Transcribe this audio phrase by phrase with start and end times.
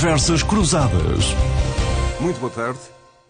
[0.00, 1.34] Conversas Cruzadas.
[2.20, 2.78] Muito boa tarde.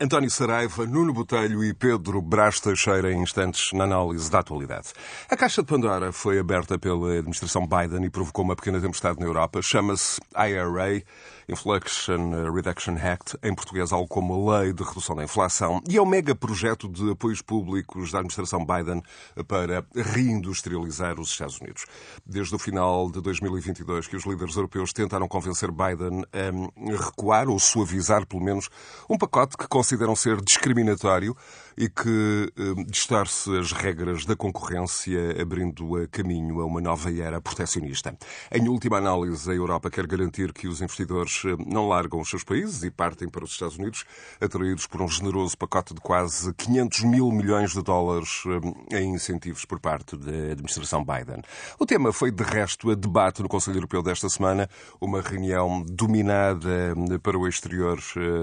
[0.01, 4.93] António Saraiva, Nuno Botelho e Pedro Brás Teixeira em instantes na análise da atualidade.
[5.29, 9.27] A Caixa de Pandora foi aberta pela administração Biden e provocou uma pequena tempestade na
[9.27, 9.61] Europa.
[9.61, 11.03] Chama-se IRA,
[11.51, 16.03] Inflation Reduction Act, em português algo como a Lei de Redução da Inflação, e é
[16.03, 19.03] um mega projeto de apoios públicos da administração Biden
[19.49, 21.87] para reindustrializar os Estados Unidos.
[22.25, 27.59] Desde o final de 2022 que os líderes europeus tentaram convencer Biden a recuar ou
[27.59, 28.69] suavizar, pelo menos,
[29.09, 31.37] um pacote que consideram ser discriminatório
[31.81, 38.15] e que eh, distorce as regras da concorrência, abrindo caminho a uma nova era proteccionista.
[38.53, 42.45] Em última análise, a Europa quer garantir que os investidores eh, não largam os seus
[42.45, 44.05] países e partem para os Estados Unidos,
[44.39, 48.43] atraídos por um generoso pacote de quase 500 mil milhões de dólares
[48.91, 51.41] eh, em incentivos por parte da administração Biden.
[51.79, 54.69] O tema foi, de resto, a debate no Conselho Europeu desta semana,
[55.01, 57.99] uma reunião dominada para o exterior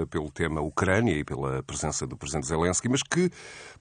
[0.09, 3.26] pelo tema Ucrânia e pela presença do Presidente Zelensky, mas que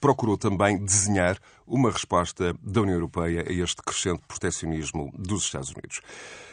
[0.00, 6.00] procurou também desenhar uma resposta da União Europeia a este crescente proteccionismo dos Estados Unidos.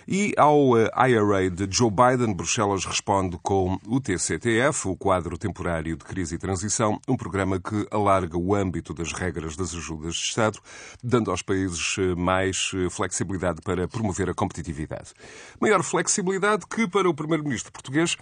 [0.07, 5.95] E ao eh, IRA de Joe Biden, Bruxelas responde com o TCTF, o Quadro Temporário
[5.95, 10.25] de Crise e Transição, um programa que alarga o âmbito das regras das ajudas de
[10.25, 10.59] Estado,
[11.01, 15.13] dando aos países eh, mais eh, flexibilidade para promover a competitividade.
[15.59, 18.17] Maior flexibilidade que, para o Primeiro-Ministro português,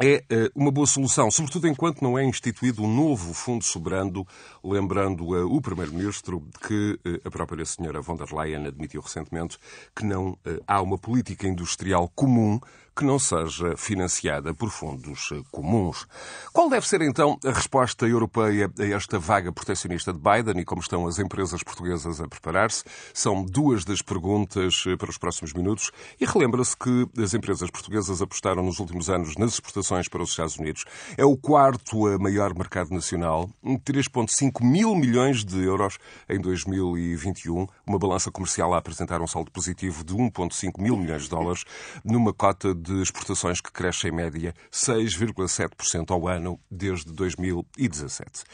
[0.00, 4.26] é eh, uma boa solução, sobretudo enquanto não é instituído um novo fundo soberano,
[4.64, 9.58] lembrando eh, o Primeiro-Ministro que eh, a própria senhora von der Leyen admitiu recentemente
[9.94, 12.60] que não há uma política industrial comum
[12.94, 16.06] que não seja financiada por fundos comuns.
[16.52, 20.82] Qual deve ser então a resposta europeia a esta vaga proteccionista de Biden e como
[20.82, 22.84] estão as empresas portuguesas a preparar-se?
[23.14, 25.90] São duas das perguntas para os próximos minutos
[26.20, 30.56] e relembra-se que as empresas portuguesas apostaram nos últimos anos nas exportações para os Estados
[30.56, 30.84] Unidos.
[31.16, 35.98] É o quarto maior mercado nacional, 3,5 mil milhões de euros
[36.28, 41.28] em 2021, uma balança comercial a apresentar um saldo positivo de 1,5 mil milhões de
[41.28, 41.64] dólares,
[42.04, 48.44] numa cota de exportações que cresce em média 6,7% ao ano desde 2017.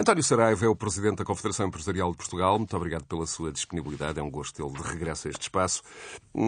[0.00, 2.56] António Saraiva é o Presidente da Confederação Empresarial de Portugal.
[2.56, 4.18] Muito obrigado pela sua disponibilidade.
[4.18, 5.82] É um gosto tê-lo de regresso a este espaço.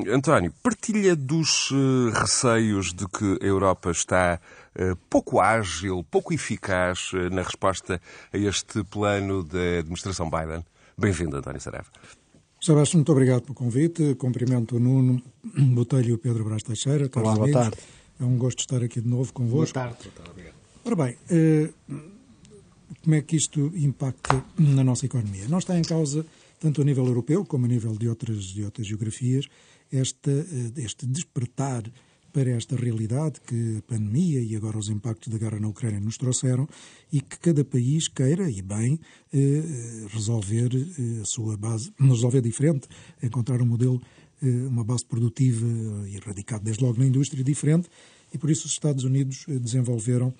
[0.08, 4.40] António, partilha dos eh, receios de que a Europa está
[4.74, 8.00] eh, pouco ágil, pouco eficaz eh, na resposta
[8.32, 10.64] a este plano da administração Biden?
[10.96, 11.88] Bem-vindo, António Saraiva.
[12.58, 14.14] Sebastião, muito obrigado pelo convite.
[14.14, 15.22] Cumprimento o Nuno
[15.74, 17.10] Botelho e o Pedro Brás Teixeira.
[17.16, 17.76] Olá, boa tarde.
[18.18, 19.74] É um gosto estar aqui de novo convosco.
[19.74, 20.04] Boa tarde.
[20.04, 20.54] Boa tarde, obrigado.
[20.86, 21.18] Ora bem,
[23.02, 25.48] como é que isto impacta na nossa economia?
[25.48, 26.24] Não está em causa,
[26.60, 29.46] tanto a nível europeu como a nível de outras, de outras geografias,
[29.92, 30.02] eh,
[30.76, 31.82] este despertar
[32.32, 36.16] para esta realidade que a pandemia e agora os impactos da guerra na Ucrânia nos
[36.16, 36.66] trouxeram
[37.12, 38.98] e que cada país queira, e bem,
[39.34, 42.88] eh, resolver eh, a sua base, resolver diferente,
[43.22, 44.00] encontrar um modelo,
[44.42, 45.64] uma base produtiva
[46.08, 47.88] e radicado desde logo na indústria diferente,
[48.34, 50.34] e por isso os Estados Unidos desenvolveram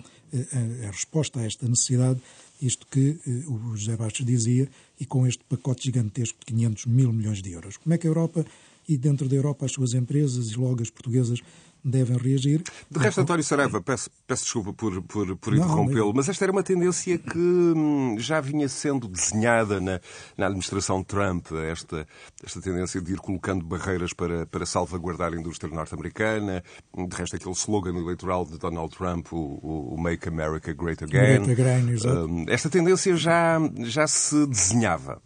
[0.83, 2.19] a resposta a esta necessidade,
[2.61, 4.69] isto que o José Bastos dizia,
[4.99, 7.77] e com este pacote gigantesco de 500 mil milhões de euros.
[7.77, 8.45] Como é que a Europa
[8.87, 11.39] e dentro da Europa as suas empresas e logo as portuguesas
[11.83, 12.63] devem reagir.
[12.89, 16.63] De resto, António Saraiva, peço, peço desculpa por, por, por interrompê-lo, mas esta era uma
[16.63, 19.99] tendência que hum, já vinha sendo desenhada na,
[20.37, 22.07] na administração Trump, esta,
[22.43, 26.63] esta tendência de ir colocando barreiras para, para salvaguardar a indústria norte-americana.
[26.95, 31.43] De resto, aquele slogan eleitoral de Donald Trump, o, o Make America Great Again.
[31.43, 31.97] Great again.
[32.07, 35.21] Hum, esta tendência já, já se desenhava.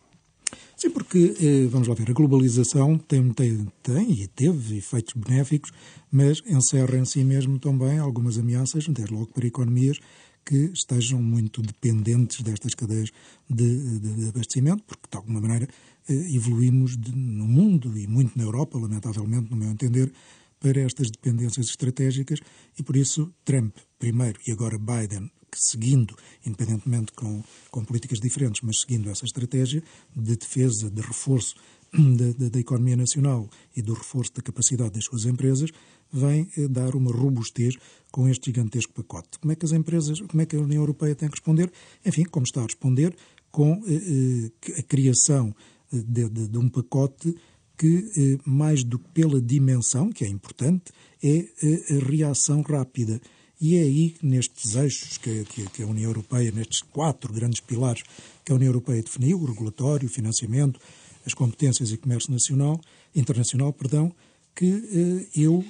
[0.78, 5.72] Sim, porque, eh, vamos lá ver, a globalização tem, tem, tem e teve efeitos benéficos,
[6.12, 9.98] mas encerra em si mesmo também algumas ameaças, desde logo para economias
[10.46, 13.10] que estejam muito dependentes destas cadeias
[13.50, 15.68] de, de, de abastecimento, porque de alguma maneira
[16.08, 20.14] eh, evoluímos de, no mundo e muito na Europa, lamentavelmente, no meu entender,
[20.60, 22.40] para estas dependências estratégicas
[22.78, 26.16] e por isso Trump, primeiro, e agora Biden, seguindo,
[26.46, 29.84] independentemente com, com políticas diferentes, mas seguindo essa estratégia
[30.16, 31.56] de defesa, de reforço
[31.94, 35.70] da, da, da economia nacional e do reforço da capacidade das suas empresas,
[36.12, 37.76] vem eh, dar uma robustez
[38.12, 39.40] com este gigantesco pacote.
[39.40, 41.72] Como é que as empresas, como é que a União Europeia tem que responder?
[42.06, 43.16] Enfim, como está a responder,
[43.52, 45.56] com eh, eh a criação
[45.92, 47.36] eh, de, de, de, um pacote
[47.78, 50.92] que, eh, mais do que pela dimensão, que é importante,
[51.24, 51.48] é
[51.96, 53.20] a reação rápida.
[53.60, 58.04] E é aí, nestes eixos que, que, que, a União Europeia, nestes quatro grandes pilares
[58.46, 60.80] que a União Europeia definiu, o regulatório, o financiamento,
[61.26, 62.80] as competências e comércio nacional,
[63.16, 64.14] internacional, perdão,
[64.56, 65.64] que eu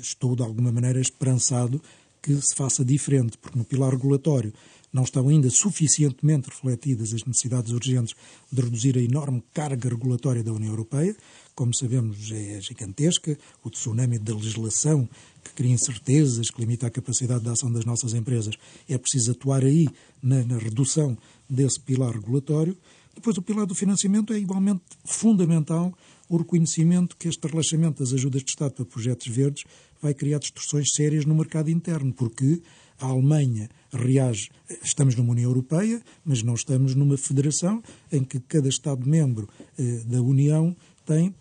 [0.00, 1.82] estou, de alguma maneira, esperançado
[2.22, 4.52] que se faça diferente, porque no pilar regulatório
[4.92, 8.14] não estão ainda suficientemente refletidas as necessidades urgentes
[8.50, 11.14] de reduzir a enorme carga regulatória da União Europeia.
[11.54, 13.36] Como sabemos, é gigantesca.
[13.62, 15.08] O tsunami da legislação
[15.56, 18.54] cria incertezas, que limita a capacidade de ação das nossas empresas.
[18.88, 19.88] É preciso atuar aí
[20.22, 21.16] na, na redução
[21.48, 22.76] desse pilar regulatório.
[23.14, 25.92] Depois, o pilar do financiamento é igualmente fundamental
[26.28, 29.64] o reconhecimento que este relaxamento das ajudas de Estado para projetos verdes
[30.02, 32.60] vai criar distorções sérias no mercado interno, porque
[33.00, 34.50] a Alemanha reage.
[34.82, 37.82] Estamos numa União Europeia, mas não estamos numa federação
[38.12, 39.48] em que cada Estado-membro
[39.78, 40.76] eh, da União
[41.06, 41.32] tem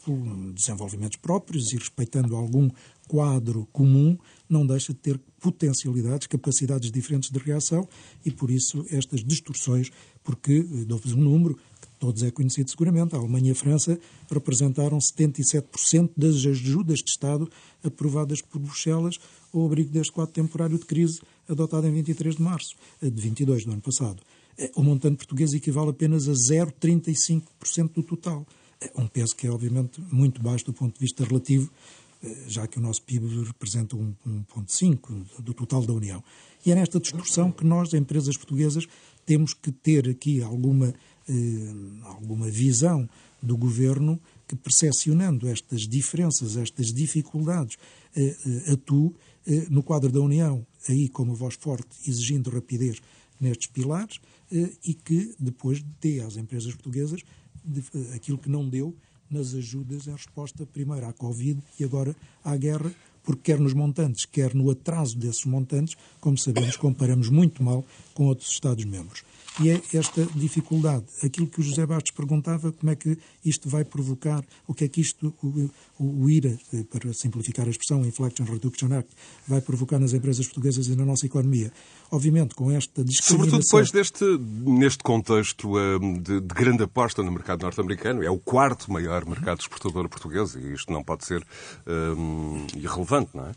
[0.53, 2.69] desenvolvimentos próprios e respeitando algum
[3.07, 4.17] quadro comum,
[4.49, 7.87] não deixa de ter potencialidades, capacidades diferentes de reação
[8.25, 9.91] e, por isso, estas distorções,
[10.23, 13.99] porque, eh, dou-vos um número, que todos é conhecido seguramente, a Alemanha e a França
[14.29, 17.49] representaram 77% das ajudas de Estado
[17.83, 19.17] aprovadas por Bruxelas
[19.53, 23.65] ao abrigo deste quadro temporário de crise adotado em 23 de março eh, de 22
[23.65, 24.21] do ano passado.
[24.57, 28.45] Eh, o montante português equivale apenas a 0,35% do total.
[28.95, 31.71] Um peso que é, obviamente, muito baixo do ponto de vista relativo,
[32.47, 36.23] já que o nosso PIB representa 1,5% do total da União.
[36.65, 38.87] E é nesta distorção que nós, empresas portuguesas,
[39.25, 40.93] temos que ter aqui alguma,
[41.29, 41.33] eh,
[42.03, 43.07] alguma visão
[43.41, 47.77] do governo que, percepcionando estas diferenças, estas dificuldades,
[48.15, 49.13] eh, eh, atue
[49.47, 53.01] eh, no quadro da União, aí como voz forte, exigindo rapidez
[53.39, 54.19] nestes pilares,
[54.51, 57.21] eh, e que depois dê às empresas portuguesas
[58.15, 58.95] aquilo que não deu
[59.35, 62.91] nas ajudas em resposta primeiro à Covid e agora à guerra,
[63.23, 67.83] porque quer nos montantes, quer no atraso desses montantes, como sabemos, comparamos muito mal
[68.13, 69.23] com outros Estados-membros.
[69.59, 71.05] E é esta dificuldade.
[71.23, 74.87] Aquilo que o José Bastos perguntava, como é que isto vai provocar, o que é
[74.87, 75.33] que isto,
[75.99, 79.11] o, IRA, eh, para simplificar a expressão, Inflation Reduction Act,
[79.47, 81.71] vai provocar nas empresas portuguesas e na nossa economia.
[82.11, 83.61] Obviamente, com esta discriminação...
[83.61, 84.25] Sobretudo depois deste,
[84.69, 89.59] neste contexto eh, de, de grande aposta no mercado norte-americano, é o quarto maior mercado
[89.59, 91.45] exportador português e isto não pode ser
[91.87, 93.51] um, eh, irrelevante, não é?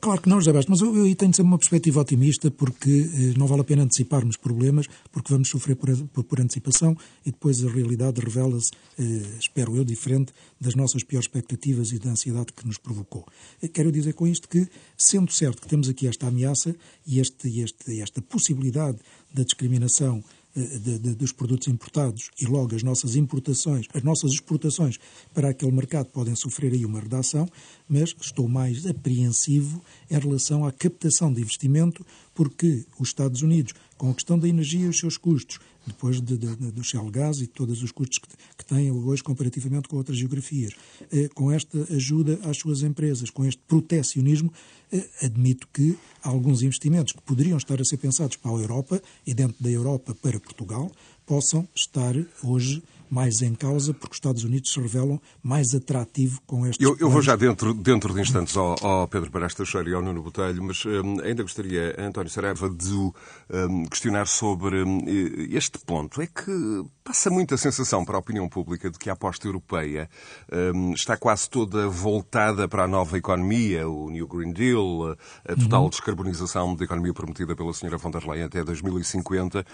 [0.00, 3.38] Claro que não, José Bastos, mas eu, eu tenho sempre uma perspectiva otimista porque eh,
[3.38, 7.64] não vale a pena anteciparmos problemas, porque vamos sofrer por, por, por antecipação e depois
[7.64, 12.66] a realidade revela-se, eh, espero eu, diferente das nossas piores expectativas e da ansiedade que
[12.66, 13.26] nos provocou.
[13.62, 16.74] Eh, quero dizer com isto que, sendo certo que temos aqui esta ameaça
[17.06, 18.98] e este, este, esta possibilidade
[19.32, 20.22] da discriminação
[20.54, 24.98] de, de, dos produtos importados e logo as nossas importações, as nossas exportações
[25.32, 27.48] para aquele mercado podem sofrer aí uma redação,
[27.88, 32.04] mas estou mais apreensivo em relação à captação de investimento,
[32.34, 36.36] porque os Estados Unidos, com a questão da energia e os seus custos, depois de,
[36.36, 38.28] de, de, do Shell Gas e todos os custos que,
[38.58, 40.74] que têm hoje comparativamente com outras geografias.
[41.12, 44.52] Eh, com esta ajuda às suas empresas, com este protecionismo,
[44.92, 49.34] eh, admito que alguns investimentos que poderiam estar a ser pensados para a Europa e
[49.34, 50.90] dentro da Europa para Portugal
[51.26, 56.66] possam estar hoje mais em causa, porque os Estados Unidos se revelam mais atrativo com
[56.66, 59.94] estes Eu, eu vou já dentro, dentro de instantes ao, ao Pedro Parás Teixeira e
[59.94, 65.00] ao Nuno Botelho, mas um, ainda gostaria, António Saraiva, de um, questionar sobre um,
[65.50, 66.22] este ponto.
[66.22, 70.08] É que passa muita sensação para a opinião pública de que a aposta europeia
[70.74, 75.84] um, está quase toda voltada para a nova economia, o New Green Deal, a total
[75.84, 75.90] uhum.
[75.90, 79.64] descarbonização da economia prometida pela senhora von der Leyen até 2050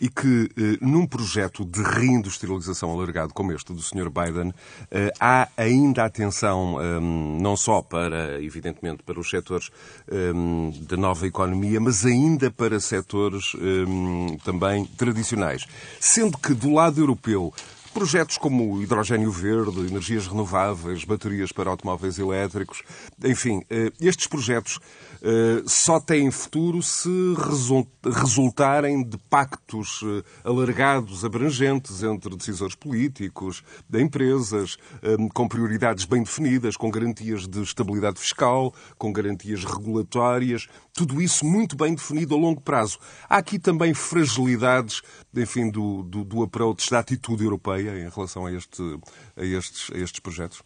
[0.00, 4.10] e que, uh, num projeto de reindustrialização alargado como este do Sr.
[4.10, 4.52] Biden,
[4.90, 9.70] eh, há ainda atenção ehm, não só para, evidentemente, para os setores
[10.10, 15.66] ehm, da nova economia, mas ainda para setores ehm, também tradicionais.
[16.00, 17.52] Sendo que do lado europeu
[17.96, 22.82] Projetos como hidrogênio verde, energias renováveis, baterias para automóveis elétricos,
[23.24, 24.78] enfim, eh, estes projetos
[25.66, 27.08] só têm futuro se
[28.04, 34.76] resultarem de pactos eh, alargados, abrangentes entre decisores políticos, de empresas,
[35.34, 41.76] com prioridades bem definidas, com garantias de estabilidade fiscal, com garantias regulatórias, tudo isso muito
[41.76, 42.98] bem definido a longo prazo.
[43.28, 45.02] Há aqui também fragilidades,
[45.34, 48.82] enfim, do, do, do approach, da atitude europeia em relação a, este,
[49.36, 50.62] a, estes, a estes projetos?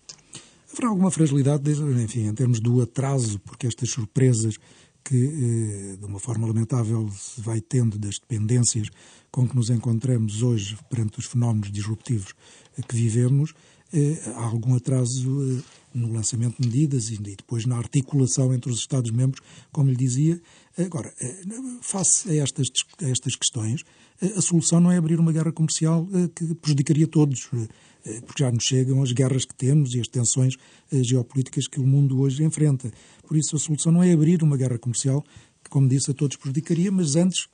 [0.73, 4.57] Haverá alguma fragilidade, enfim, em termos do atraso, porque estas surpresas
[5.03, 8.89] que, eh, de uma forma lamentável, se vai tendo das dependências
[9.31, 12.35] com que nos encontramos hoje perante os fenómenos disruptivos
[12.89, 13.53] que vivemos,
[14.37, 15.63] há algum atraso
[15.93, 20.41] no lançamento de medidas e depois na articulação entre os Estados-membros, como lhe dizia.
[20.85, 21.13] Agora,
[21.83, 22.69] face a estas,
[23.03, 23.83] a estas questões,
[24.37, 27.49] a solução não é abrir uma guerra comercial que prejudicaria todos,
[28.27, 30.55] porque já nos chegam as guerras que temos e as tensões
[30.91, 32.91] geopolíticas que o mundo hoje enfrenta.
[33.27, 35.25] Por isso, a solução não é abrir uma guerra comercial,
[35.63, 37.49] que, como disse, a todos prejudicaria, mas antes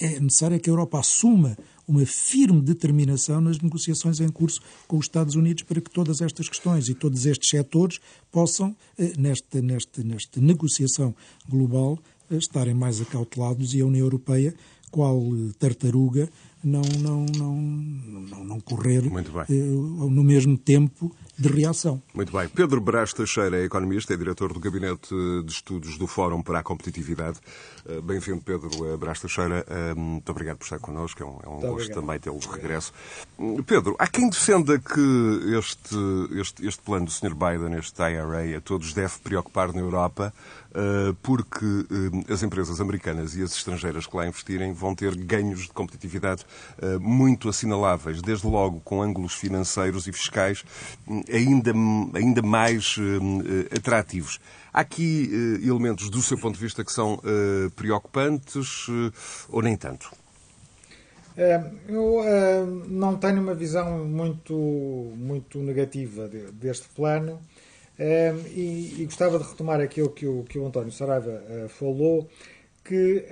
[0.00, 1.56] é necessário que a Europa assuma
[1.86, 6.48] uma firme determinação nas negociações em curso com os Estados Unidos para que todas estas
[6.48, 8.00] questões e todos estes setores
[8.32, 11.14] possam, eh, nesta, nesta, nesta negociação
[11.46, 14.54] global, eh, estarem mais acautelados e a União Europeia,
[14.90, 16.28] qual eh, tartaruga,
[16.64, 22.00] não, não, não, não, não correr no mesmo tempo de reação.
[22.14, 22.48] Muito bem.
[22.48, 25.14] Pedro Brás Teixeira é economista, é diretor do Gabinete
[25.44, 27.38] de Estudos do Fórum para a Competitividade.
[27.86, 29.64] Eh, bem-vindo, Pedro eh, Brás Teixeira.
[29.68, 31.22] Eh, muito obrigado por estar connosco.
[31.22, 32.00] É um, é um gosto obrigado.
[32.00, 32.92] também tê-lo de regresso.
[33.66, 35.96] Pedro, há quem defenda que este,
[36.40, 37.34] este, este plano do Sr.
[37.34, 40.32] Biden, este IRA, a todos deve preocupar na Europa
[41.22, 41.64] porque
[42.28, 46.44] as empresas americanas e as estrangeiras que lá investirem vão ter ganhos de competitividade
[47.00, 50.64] muito assinaláveis, desde logo com ângulos financeiros e fiscais
[51.32, 51.72] ainda,
[52.14, 52.96] ainda mais
[53.76, 54.40] atrativos.
[54.72, 55.30] Há aqui
[55.62, 57.20] elementos, do seu ponto de vista, que são
[57.76, 58.86] preocupantes
[59.48, 60.10] ou nem tanto?
[61.88, 62.24] Eu
[62.88, 64.54] não tenho uma visão muito,
[65.16, 67.40] muito negativa deste plano
[67.98, 72.28] e, e gostava de retomar aquilo que o, que o António Saraiva falou,
[72.84, 73.24] que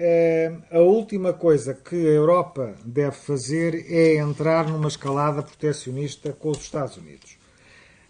[0.71, 6.59] a última coisa que a Europa deve fazer é entrar numa escalada proteccionista com os
[6.59, 7.43] Estados Unidos.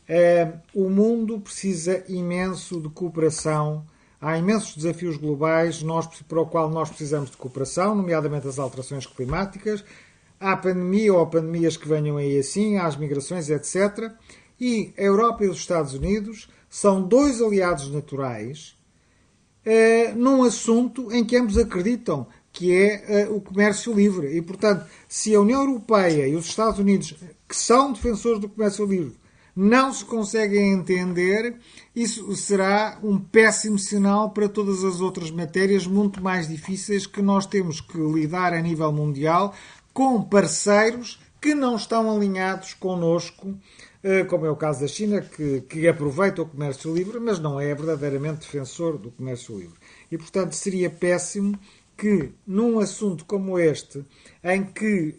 [0.02, 3.84] Uh, o mundo precisa imenso de cooperação.
[4.20, 9.06] Há imensos desafios globais nós, para o qual nós precisamos de cooperação, nomeadamente as alterações
[9.06, 9.84] climáticas.
[10.38, 14.12] Há pandemia ou pandemias que venham aí assim, há as migrações, etc.
[14.64, 18.76] E a Europa e os Estados Unidos são dois aliados naturais
[19.66, 24.36] uh, num assunto em que ambos acreditam, que é uh, o comércio livre.
[24.36, 27.12] E, portanto, se a União Europeia e os Estados Unidos,
[27.48, 29.16] que são defensores do comércio livre,
[29.54, 31.56] não se conseguem entender,
[31.92, 37.46] isso será um péssimo sinal para todas as outras matérias muito mais difíceis que nós
[37.46, 39.52] temos que lidar a nível mundial
[39.92, 43.91] com parceiros que não estão alinhados connosco, eh,
[44.28, 47.74] como é o caso da China, que, que aproveita o comércio livre, mas não é
[47.74, 49.76] verdadeiramente defensor do comércio livre.
[50.10, 51.58] E, portanto, seria péssimo
[51.96, 54.04] que, num assunto como este,
[54.44, 55.14] em que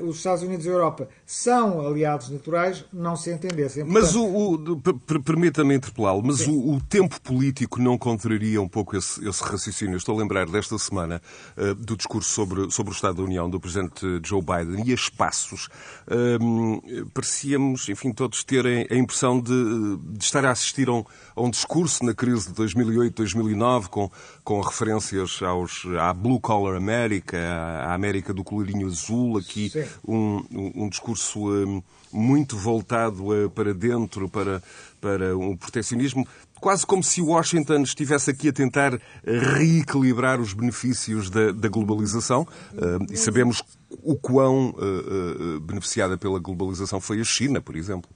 [0.00, 3.84] uh, os Estados Unidos e a Europa são aliados naturais, não se entendessem.
[3.84, 4.02] Portanto...
[4.02, 9.26] Mas o, o permita-me interpelá-lo, mas o, o, tempo político não contraria um pouco esse,
[9.28, 9.96] esse raciocínio?
[9.96, 11.20] Estou a lembrar desta semana
[11.56, 14.94] uh, do discurso sobre, sobre o Estado da União do Presidente Joe Biden e a
[14.94, 15.68] espaços.
[16.06, 21.04] Uh, parecíamos, enfim, todos terem a impressão de, de estar a assistir a um,
[21.36, 24.10] a um, discurso na crise de 2008-2009 com,
[24.42, 29.72] com referências aos, à Blue Collar America, à América do colarinho azul, aqui
[30.06, 34.62] um, um, discurso um, muito voltado uh, para dentro, para,
[35.00, 36.26] para um proteccionismo,
[36.60, 42.46] quase como se Washington estivesse aqui a tentar reequilibrar os benefícios da, da globalização.
[42.72, 43.62] Uh, e sabemos
[44.02, 48.08] o quão uh, beneficiada pela globalização foi a China, por exemplo.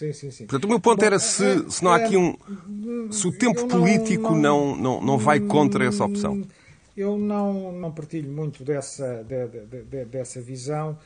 [0.00, 0.46] Sim, sim, sim.
[0.46, 2.34] Portanto, o meu ponto Bom, era se, é, se não há aqui um.
[3.12, 6.42] Se o tempo político não, não, não vai contra essa opção.
[6.96, 10.96] Eu não, não partilho muito dessa, de, de, de, dessa visão,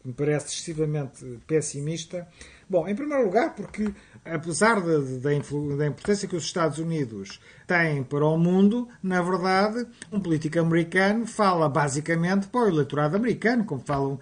[0.00, 2.28] que me parece excessivamente pessimista.
[2.70, 3.92] Bom, em primeiro lugar, porque
[4.24, 10.60] apesar da importância que os Estados Unidos têm para o mundo, na verdade, um político
[10.60, 14.20] americano fala basicamente para o eleitorado americano, como falam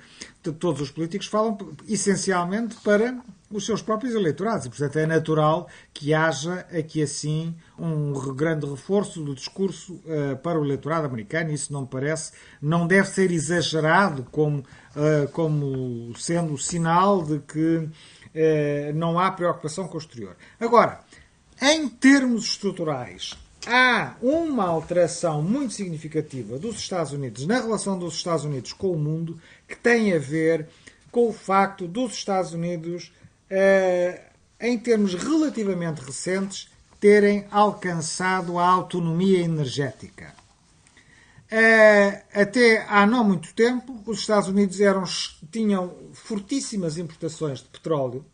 [0.58, 3.20] todos os políticos, falam essencialmente para
[3.56, 4.66] os seus próprios eleitorados.
[4.66, 10.60] E, portanto, é natural que haja aqui assim um grande reforço do discurso uh, para
[10.60, 11.52] o eleitorado americano.
[11.52, 17.76] Isso não me parece, não deve ser exagerado como, uh, como sendo sinal de que
[17.76, 17.90] uh,
[18.94, 20.36] não há preocupação com o exterior.
[20.60, 21.00] Agora,
[21.60, 28.44] em termos estruturais, há uma alteração muito significativa dos Estados Unidos na relação dos Estados
[28.44, 30.68] Unidos com o mundo que tem a ver
[31.10, 33.12] com o facto dos Estados Unidos
[34.60, 36.68] em termos relativamente recentes,
[37.00, 40.32] terem alcançado a autonomia energética.
[41.54, 45.04] Eh, até há não muito tempo, os Estados Unidos eram,
[45.50, 48.24] tinham fortíssimas importações de petróleo,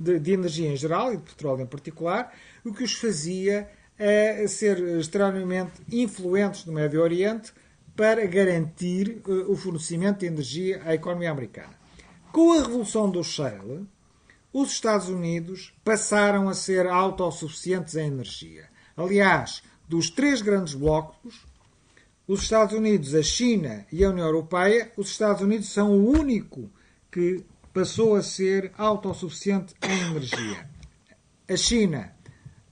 [0.00, 4.48] de, de, energia em geral e de petróleo em particular, o que os fazia uh,
[4.48, 7.52] ser extremamente influentes no Médio Oriente
[7.94, 11.74] para garantir o fornecimento de energia à economia americana.
[12.32, 13.86] Com a revolução do shale,
[14.54, 18.68] os Estados Unidos passaram a ser autossuficientes em energia.
[18.96, 21.44] Aliás, dos três grandes blocos,
[22.26, 26.70] os Estados Unidos, a China e a União Europeia, os Estados Unidos são o único
[27.10, 30.70] que passou a ser autossuficiente em energia.
[31.48, 32.14] A China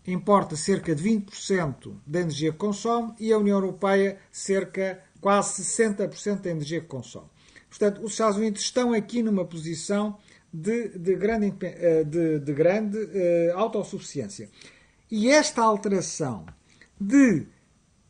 [0.07, 6.43] importa cerca de 20% da energia que consome e a União Europeia cerca quase 60%
[6.43, 7.27] da energia que consome.
[7.69, 10.17] Portanto, os Estados Unidos estão aqui numa posição
[10.53, 14.51] de, de grande, eh, de, de grande uh, autossuficiência.
[15.11, 16.45] E esta alteração
[17.01, 17.47] de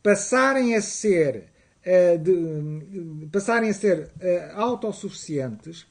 [0.02, 1.48] passarem a ser,
[1.86, 5.86] uh, de, passarem a ser uh, autossuficientes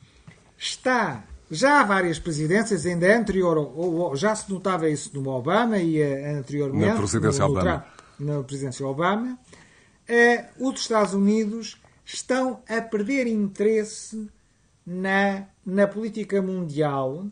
[0.58, 6.02] está já há várias presidências, ainda anterior, ou, já se notava isso no Obama e
[6.02, 7.86] anteriormente na presidência no, no, Obama.
[8.18, 9.40] Na presidência Obama.
[10.10, 14.30] Uh, os Estados Unidos estão a perder interesse
[14.92, 17.32] na, na política mundial uh,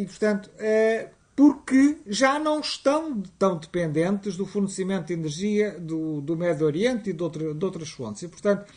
[0.00, 6.34] e, portanto, uh, porque já não estão tão dependentes do fornecimento de energia do, do
[6.34, 8.22] Médio Oriente e de, outra, de outras fontes.
[8.22, 8.72] E, portanto,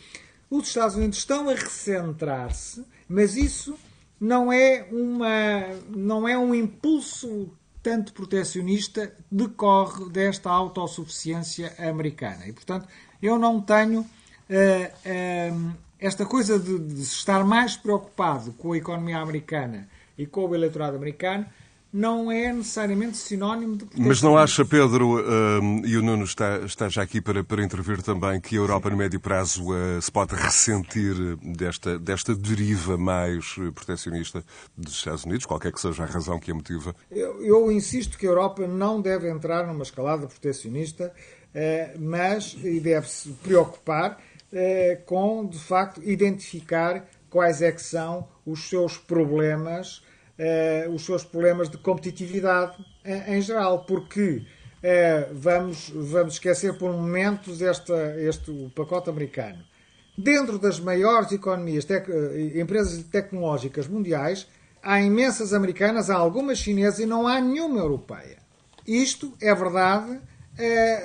[0.50, 3.78] os Estados Unidos estão a recentrar-se, mas isso
[4.20, 7.50] não é, uma, não é um impulso
[7.82, 12.46] tanto protecionista, decorre desta autossuficiência americana.
[12.46, 12.86] E, portanto,
[13.22, 19.88] eu não tenho uh, esta coisa de, de, estar mais preocupado com a economia americana
[20.16, 21.46] e com o eleitorado americano
[21.92, 26.88] não é necessariamente sinónimo de Mas não acha, Pedro, uh, e o Nuno está, está
[26.88, 30.34] já aqui para, para intervir também, que a Europa, no médio prazo, uh, se pode
[30.36, 34.44] ressentir desta, desta deriva mais protecionista
[34.76, 36.94] dos Estados Unidos, qualquer que seja a razão que a motiva?
[37.10, 42.78] Eu, eu insisto que a Europa não deve entrar numa escalada protecionista, uh, mas e
[42.78, 44.16] deve se preocupar
[45.06, 50.02] com, de facto, identificar quais é que são os seus problemas
[50.40, 56.92] uh, os seus problemas de competitividade em, em geral, porque uh, vamos, vamos esquecer por
[56.92, 59.62] momentos esta, este o pacote americano.
[60.16, 64.46] Dentro das maiores economias, eh, empresas tecnológicas mundiais,
[64.82, 68.36] há imensas americanas, há algumas chinesas e não há nenhuma europeia.
[68.86, 70.20] Isto é verdade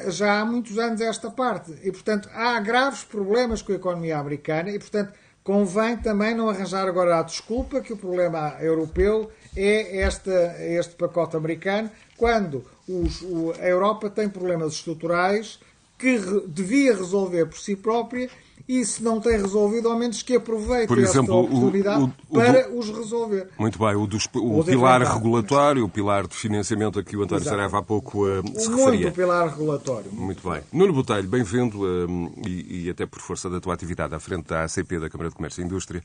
[0.10, 1.72] já há muitos anos esta parte.
[1.84, 5.14] E, portanto, há graves problemas com a economia americana e, portanto,
[5.46, 10.32] Convém também não arranjar agora a desculpa que o problema europeu é este,
[10.76, 15.60] este pacote americano, quando os, o, a Europa tem problemas estruturais
[16.00, 18.28] que re, devia resolver por si própria
[18.68, 22.34] e se não tem resolvido, ao menos que aproveite Por exemplo, esta oportunidade o, o,
[22.34, 23.50] para os resolver.
[23.60, 27.44] Muito bem, o, dos, o pilar regulatório, o pilar de financiamento a que o António
[27.44, 27.56] Exato.
[27.56, 29.02] Saraiva há pouco uh, se Muito referia.
[29.02, 30.12] Muito pilar regulatório.
[30.12, 30.62] Muito bem.
[30.74, 34.64] Nuno Botelho, bem-vindo uh, e, e, até por força da tua atividade à frente da
[34.64, 36.04] ACP, da Câmara de Comércio e Indústria.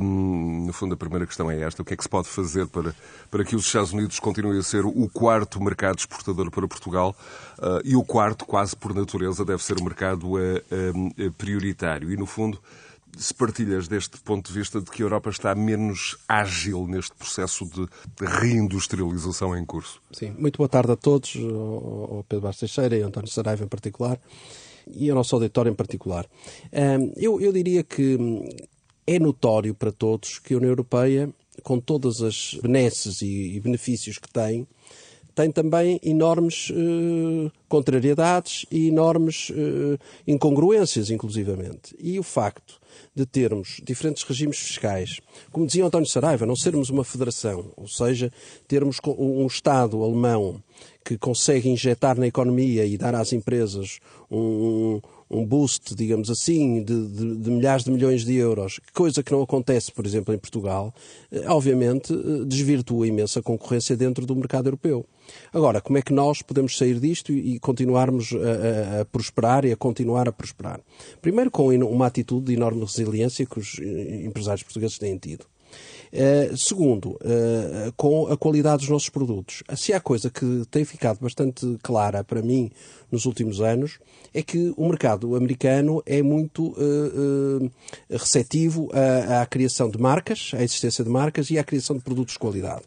[0.00, 1.82] Um, no fundo, a primeira questão é esta.
[1.82, 2.94] O que é que se pode fazer para,
[3.30, 7.49] para que os Estados Unidos continuem a ser o quarto mercado exportador para Portugal uh,
[7.84, 10.32] e o quarto, quase por natureza, deve ser o mercado
[11.36, 12.10] prioritário?
[12.10, 12.60] E, no fundo,
[13.16, 17.64] se partilhas deste ponto de vista de que a Europa está menos ágil neste processo
[17.66, 17.86] de,
[18.24, 20.00] reindustrialização em curso.
[20.12, 24.18] Sim, muito boa tarde a todos, ao Pedro Bastos Teixeira e António Saraiva em particular,
[24.86, 26.26] e ao nosso auditório em particular.
[27.16, 28.18] Eu, eu diria que
[29.06, 31.28] é notório para todos que a União Europeia,
[31.62, 34.66] com todas as benesses e benefícios que tem,
[35.34, 41.94] tem também enormes eh, contrariedades e enormes eh, incongruências, inclusivamente.
[41.98, 42.80] E o facto
[43.14, 48.32] de termos diferentes regimes fiscais, como dizia António Saraiva, não sermos uma federação, ou seja,
[48.66, 50.62] termos um Estado alemão
[51.04, 53.98] que consegue injetar na economia e dar às empresas
[54.30, 59.32] um, um boost, digamos assim, de, de, de, milhares de milhões de euros, coisa que
[59.32, 60.92] não acontece, por exemplo, em Portugal,
[61.30, 65.06] eh, obviamente eh, desvirtua imenso a concorrência dentro do mercado europeu.
[65.52, 69.72] Agora, como é que nós podemos sair disto e continuarmos a, a, a prosperar e
[69.72, 70.80] a continuar a prosperar?
[71.20, 75.44] Primeiro, com uma atitude de enorme resiliência que os eh, empresários portugueses têm tido.
[76.12, 79.62] Uh, segundo, uh, com a qualidade dos nossos produtos.
[79.76, 82.68] Se há coisa que tem ficado bastante clara para mim
[83.10, 83.98] nos últimos anos
[84.32, 87.70] é que o mercado americano é muito uh, uh,
[88.10, 92.34] receptivo à, à, criação de marcas, à existência de marcas e à criação de produtos
[92.34, 92.82] de qualidade.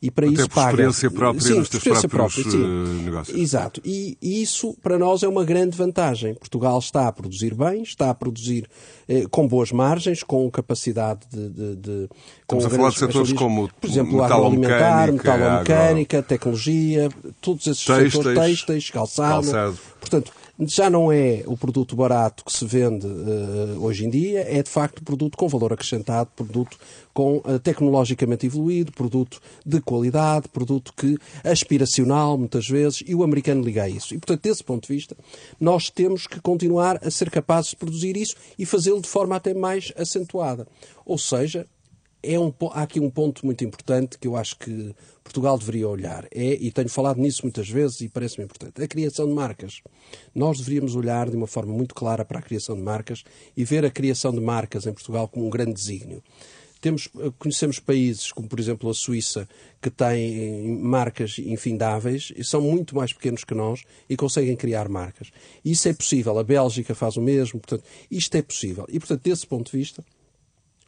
[0.00, 0.70] E para Até isso por paga.
[0.70, 3.02] experiência própria sim, nos teus próprios própria, sim.
[3.04, 3.38] negócios.
[3.38, 3.80] Exato.
[3.84, 6.34] E, e, isso para nós é uma grande vantagem.
[6.34, 8.68] Portugal está a produzir bem, está a produzir
[9.08, 11.48] eh, com boas margens, com capacidade de.
[11.48, 12.08] de, de
[12.42, 16.28] Estamos a falar de setores como por exemplo, agroalimentar, metalomecânica, agro...
[16.28, 17.08] tecnologia,
[17.40, 19.42] todos esses têxteis, setores, têxteis, calçado.
[19.42, 19.67] calçado.
[20.00, 24.62] Portanto, já não é o produto barato que se vende uh, hoje em dia, é
[24.62, 26.76] de facto produto com valor acrescentado, produto
[27.14, 33.62] com uh, tecnologicamente evoluído, produto de qualidade, produto que aspiracional muitas vezes, e o americano
[33.62, 34.14] liga a isso.
[34.14, 35.16] E portanto, desse ponto de vista,
[35.60, 39.54] nós temos que continuar a ser capazes de produzir isso e fazê-lo de forma até
[39.54, 40.66] mais acentuada.
[41.06, 41.66] Ou seja,
[42.22, 46.26] é um, há aqui um ponto muito importante que eu acho que Portugal deveria olhar.
[46.32, 49.80] É, e tenho falado nisso muitas vezes e parece-me importante, a criação de marcas.
[50.34, 53.24] Nós deveríamos olhar de uma forma muito clara para a criação de marcas
[53.56, 56.22] e ver a criação de marcas em Portugal como um grande desígnio.
[56.80, 59.48] Temos, conhecemos países como, por exemplo, a Suíça,
[59.82, 65.30] que têm marcas infindáveis e são muito mais pequenos que nós e conseguem criar marcas.
[65.64, 66.38] Isso é possível.
[66.38, 67.58] A Bélgica faz o mesmo.
[67.58, 68.86] Portanto, isto é possível.
[68.88, 70.04] E, portanto, desse ponto de vista,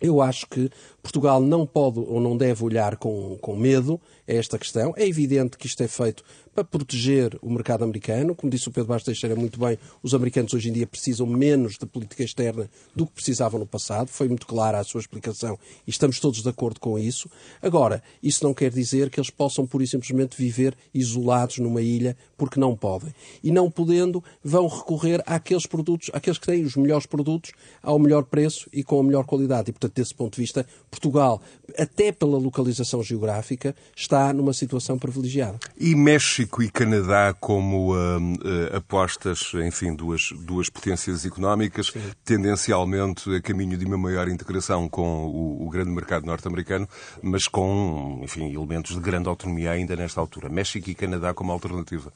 [0.01, 0.71] eu acho que
[1.03, 4.95] Portugal não pode ou não deve olhar com, com medo a esta questão.
[4.97, 8.35] É evidente que isto é feito para proteger o mercado americano.
[8.35, 11.79] Como disse o Pedro Bastos Teixeira muito bem, os americanos hoje em dia precisam menos
[11.79, 14.09] de política externa do que precisavam no passado.
[14.09, 17.31] Foi muito clara a sua explicação e estamos todos de acordo com isso.
[17.63, 22.17] Agora, isso não quer dizer que eles possam pura e simplesmente viver isolados numa ilha
[22.37, 23.15] porque não podem.
[23.43, 28.25] E não podendo, vão recorrer àqueles produtos, àqueles que têm os melhores produtos ao melhor
[28.25, 29.71] preço e com a melhor qualidade.
[29.71, 31.41] E, portanto, desse ponto de vista, Portugal,
[31.79, 35.59] até pela localização geográfica, está numa situação privilegiada.
[35.79, 35.95] E
[36.41, 42.01] México e Canadá como uh, uh, apostas, enfim, duas, duas potências económicas, Sim.
[42.25, 46.89] tendencialmente a caminho de uma maior integração com o, o grande mercado norte-americano,
[47.23, 50.49] mas com, enfim, elementos de grande autonomia ainda nesta altura.
[50.49, 52.11] México e Canadá como alternativa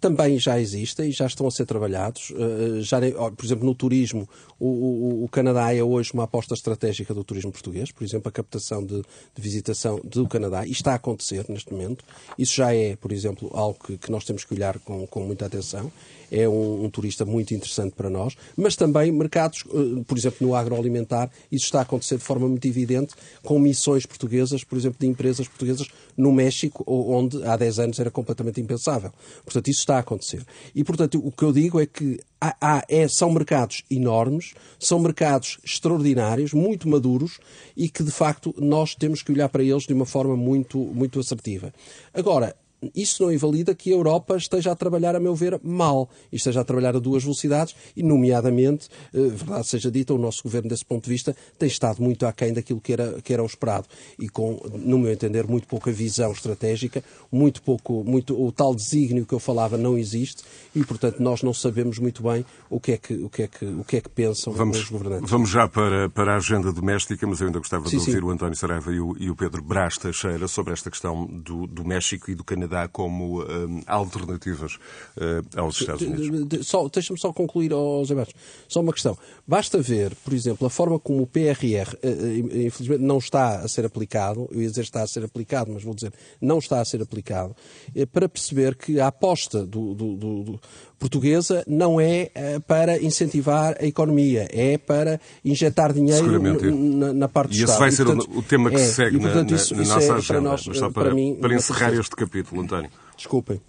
[0.00, 2.32] também já existem e já estão a ser trabalhados.
[2.36, 3.00] Eh, já,
[3.36, 7.50] por exemplo, no turismo, o, o, o, Canadá é hoje uma aposta estratégica do turismo
[7.50, 7.90] português.
[7.90, 10.66] Por exemplo, a captação de, de visitação do Canadá.
[10.66, 12.04] E está a acontecer neste momento.
[12.38, 15.46] Isso já é, por exemplo, algo que, que nós temos que olhar com, com muita
[15.46, 15.90] atenção
[16.30, 20.54] é um, um, turista muito interessante para nós, mas também mercados, eh, por exemplo, no
[20.54, 25.06] agroalimentar, isso está a acontecer de forma muito evidente, com missões portuguesas, por exemplo, de
[25.06, 29.12] empresas portuguesas no México, onde há 10 anos era completamente impensável.
[29.44, 30.44] Portanto, isso está a acontecer.
[30.74, 34.98] E, portanto, o que eu digo é que há, há, é, são mercados enormes, são
[34.98, 37.38] mercados extraordinários, muito maduros
[37.76, 41.20] e que, de facto, nós temos que olhar para eles de uma forma muito, muito
[41.20, 41.72] assertiva.
[42.12, 42.56] Agora,
[42.94, 46.08] isso não invalida que a Europa esteja a trabalhar, a meu ver, mal.
[46.32, 50.42] E esteja a trabalhar a duas velocidades e, nomeadamente, eh, verdade seja dita, o nosso
[50.42, 53.46] governo, desse ponto de vista, tem estado muito aquém daquilo que era, que era o
[53.46, 53.86] esperado.
[54.18, 59.26] E com, no meu entender, muito pouca visão estratégica, muito pouco, muito, o tal desígnio
[59.26, 60.42] que eu falava não existe
[60.74, 63.64] e, portanto, nós não sabemos muito bem o que é que, o que, é que,
[63.64, 65.30] o que, é que pensam vamos, os governantes.
[65.30, 68.24] Vamos já para, para a agenda doméstica, mas eu ainda gostava sim, de ouvir sim.
[68.24, 71.84] o António Saraiva e o, e o Pedro Brás Teixeira sobre esta questão do, do
[71.84, 74.76] México e do Canadá Canadá como um, alternativas
[75.16, 76.66] uh, aos Estados Unidos.
[76.66, 78.40] Só, Deixa-me só concluir, oh, José Bastos.
[78.68, 79.16] Só uma questão.
[79.46, 83.68] Basta ver, por exemplo, a forma como o PRR, uh, uh, infelizmente, não está a
[83.68, 86.84] ser aplicado, eu ia dizer está a ser aplicado, mas vou dizer não está a
[86.84, 87.56] ser aplicado,
[87.94, 90.60] eh, para perceber que a aposta do, do, do, do
[90.98, 92.30] portuguesa não é
[92.66, 96.40] para incentivar a economia, é para injetar dinheiro
[96.74, 97.70] na, na, parte do e Estado.
[97.70, 99.84] E esse vai ser portanto, o tema que é, segue e, portanto, na, isso, na,
[99.84, 100.26] nossa é agenda.
[100.26, 102.90] Para, nós, para, para, mim, para encerrar este capítulo, António.
[103.16, 103.60] Desculpem.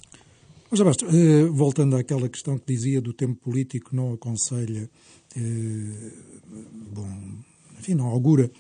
[0.72, 4.88] Mas, Abasto, eh, voltando àquela questão que dizia do tempo político, não aconselha,
[5.36, 6.12] eh,
[6.94, 7.10] bom,
[7.80, 8.52] enfim, não augura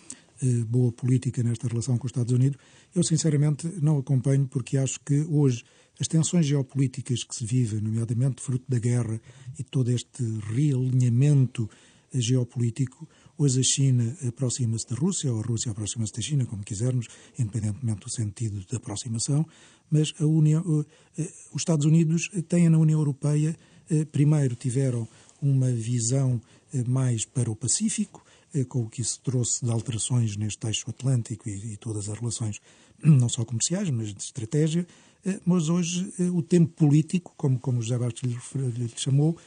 [0.42, 2.58] eh, boa política nesta relação com os Estados Unidos.
[2.96, 5.64] Eu, sinceramente, não acompanho porque acho que hoje
[6.00, 9.20] as tensões geopolíticas que se vivem, nomeadamente fruto da guerra
[9.58, 11.70] e todo este realinhamento
[12.14, 13.08] geopolítico,
[13.42, 17.08] Hoje a China aproxima-se da Rússia, ou a Rússia aproxima-se da China, como quisermos,
[17.38, 19.48] independentemente do sentido da aproximação,
[19.90, 20.62] mas União,
[21.18, 23.56] eh, eh, os Estados Unidos têm na União Europeia,
[23.90, 25.08] eh, primeiro tiveram
[25.42, 26.42] uma visão
[26.86, 28.22] mais para o Pacífico,
[28.68, 32.60] com o que isso trouxe de alterações neste eixo atlântico e, e todas as relações,
[33.02, 34.86] não só comerciais, mas de estratégia,
[35.46, 39.38] mas hoje o tempo político, como, como José Bastos lhe, lhe chamou,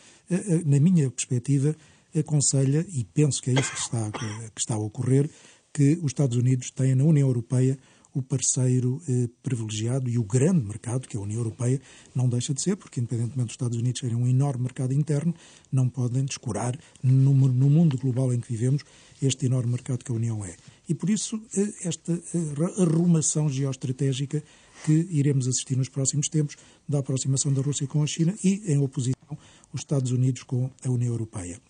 [0.65, 1.75] na minha perspectiva,
[2.19, 5.31] aconselha, e penso que é isso que está, que está a ocorrer,
[5.73, 7.79] que os Estados Unidos têm na União Europeia
[8.15, 11.81] o parceiro eh, privilegiado e o grande mercado que a União Europeia
[12.15, 15.35] não deixa de ser, porque independentemente dos Estados Unidos serem um enorme mercado interno,
[15.71, 18.83] não podem descurar no, no mundo global em que vivemos
[19.23, 20.55] este enorme mercado que a União é.
[20.87, 24.43] E por isso eh, esta eh, arrumação geoestratégica
[24.85, 26.57] que iremos assistir nos próximos tempos
[26.89, 29.39] da aproximação da Rússia com a China e, em oposição,
[29.73, 31.61] os Estados Unidos com a União Europeia.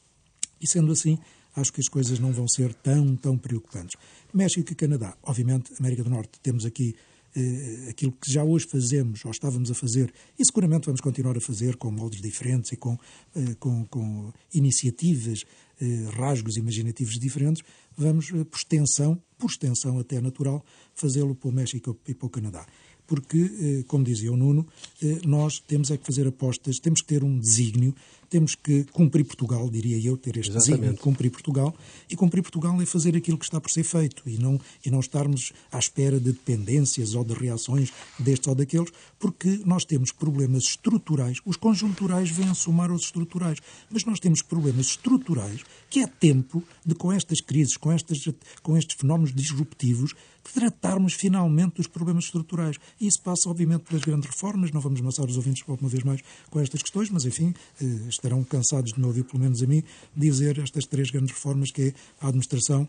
[0.61, 1.19] E sendo assim,
[1.55, 3.97] acho que as coisas não vão ser tão, tão preocupantes.
[4.33, 6.95] México e Canadá, obviamente, América do Norte, temos aqui
[7.35, 11.41] eh, aquilo que já hoje fazemos ou estávamos a fazer, e seguramente vamos continuar a
[11.41, 12.99] fazer com moldes diferentes e com,
[13.35, 15.45] eh, com, com iniciativas,
[15.81, 17.63] eh, rasgos imaginativos diferentes,
[17.97, 22.31] vamos, eh, por extensão, por extensão até natural, fazê-lo para o México e para o
[22.31, 22.67] Canadá
[23.07, 24.67] porque, eh, como dizia o Nuno,
[25.03, 27.95] eh, nós temos é que fazer apostas, temos que ter um desígnio,
[28.33, 30.71] temos que cumprir Portugal, diria eu, ter este Exatamente.
[30.71, 31.75] desígnio de cumprir Portugal,
[32.09, 35.01] e cumprir Portugal é fazer aquilo que está por ser feito e não, e não
[35.01, 40.65] estarmos à espera de dependências ou de reações destes ou daqueles, porque nós temos problemas
[40.65, 43.59] estruturais, os conjunturais vêm somar aos estruturais,
[43.91, 45.61] mas nós temos problemas estruturais
[45.91, 48.27] que é tempo de, com estas crises, com, estas,
[48.63, 52.77] com estes fenómenos disruptivos, tratarmos finalmente dos problemas estruturais.
[53.01, 54.71] E isso passa, obviamente, pelas grandes reformas.
[54.71, 58.43] Não vamos amassar os ouvintes uma vez mais com estas questões, mas, enfim, eh, estarão
[58.45, 59.83] cansados de me ouvir, pelo menos a mim,
[60.17, 62.89] dizer estas três grandes reformas que é a administração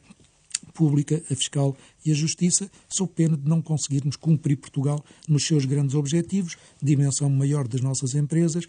[0.73, 5.65] pública, a fiscal e a justiça, sob pena de não conseguirmos cumprir Portugal nos seus
[5.65, 8.65] grandes objetivos, dimensão maior das nossas empresas,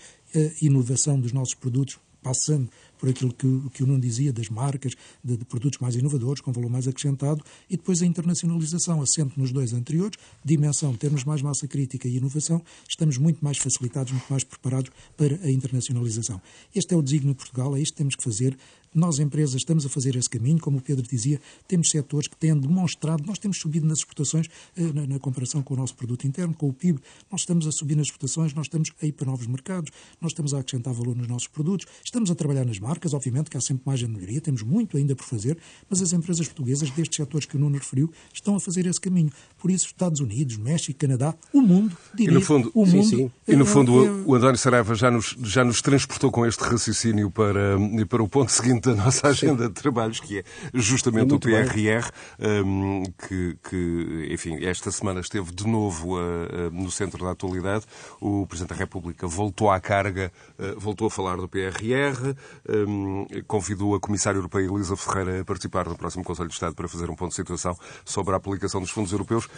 [0.61, 2.69] inovação dos nossos produtos, passando
[3.05, 6.51] por aquilo que, que o Nuno dizia, das marcas, de, de, produtos mais inovadores, com
[6.51, 11.69] valor mais acrescentado, e depois a internacionalização, assente nos dois anteriores, dimensão, termos mais massa
[11.69, 16.41] crítica e inovação, estamos muito mais facilitados, muito mais preparados para a internacionalização.
[16.75, 18.57] Este é o desígnio de Portugal, é isto que temos que fazer.
[18.95, 22.57] Nós, empresas, estamos a fazer esse caminho, como o Pedro dizia, temos setores que têm
[22.57, 26.55] demonstrado, nós temos subido nas exportações, eh, na, na, comparação com o nosso produto interno,
[26.55, 29.49] com o PIB, nós estamos a subir nas exportações, nós estamos a ir para novos
[29.49, 33.51] mercados, nós estamos a acrescentar valor nos nossos produtos, estamos a trabalhar nas marcas, obviamente
[33.51, 35.59] que há sempre mais de melhoria, temos muito ainda por fazer,
[35.91, 39.31] mas as empresas portuguesas destes setores que o Nuno referiu estão a fazer esse caminho.
[39.59, 43.09] Por isso, Estados Unidos, México, Canadá, o mundo, diria, e no fundo, o sim, mundo,
[43.09, 43.31] sim.
[43.49, 47.31] E no fundo, é, o António Saraiva já nos, já nos transportou com este raciocínio
[47.31, 47.77] para,
[48.09, 53.05] para o ponto seguinte da nossa agenda de trabalhos, que é justamente o PRR, um,
[53.27, 57.87] que, que, enfim, esta semana esteve de novo uh, uh, no centro da atualidade.
[58.21, 62.35] O Presidente da República voltou à carga, uh, voltou a falar do PRR,
[62.69, 66.89] um, convidou a Comissária Europeia Elisa Ferreira a participar no próximo Conselho de Estado para
[66.89, 69.49] fazer um ponto de situação sobre a aplicação dos fundos europeus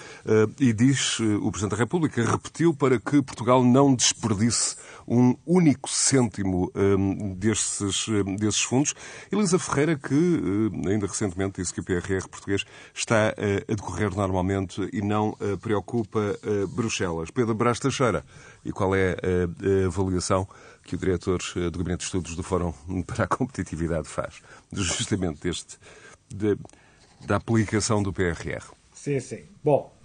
[0.59, 6.71] e diz, o Presidente da República repetiu para que Portugal não desperdice um único cêntimo
[6.75, 8.07] um, desses,
[8.39, 8.95] desses fundos.
[9.31, 15.01] Elisa Ferreira, que ainda recentemente disse que o PRR português está a decorrer normalmente e
[15.01, 16.39] não preocupa
[16.71, 17.31] Bruxelas.
[17.31, 18.25] Pedro Brás Teixeira,
[18.65, 20.47] e qual é a avaliação
[20.83, 22.73] que o diretor do Gabinete de Estudos do Fórum
[23.07, 25.79] para a Competitividade faz, justamente deste,
[26.29, 26.57] de,
[27.27, 28.63] da aplicação do PRR?
[28.93, 29.45] Sim, sim.
[29.63, 29.96] Bom,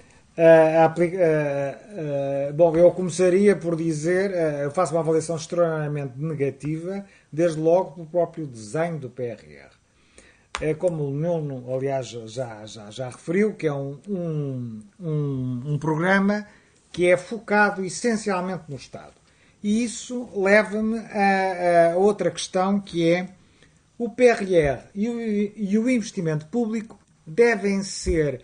[0.41, 4.32] Uh, uh, uh, bom, eu começaria por dizer,
[4.63, 9.69] eu faço uma avaliação extremamente negativa, desde logo pelo próprio desenho do PRR.
[10.60, 15.77] É como o Nuno, aliás, já, já, já referiu, que é um, um, um, um
[15.77, 16.47] programa
[16.91, 19.13] que é focado essencialmente no Estado.
[19.62, 23.30] E isso leva-me a, a, outra questão que é
[23.95, 28.41] o PRR e o, e o investimento público devem ser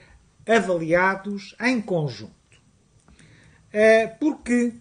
[0.48, 2.34] avaliados em conjunto.
[4.20, 4.74] Porque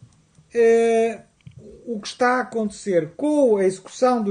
[1.85, 4.22] o que está a acontecer com a execução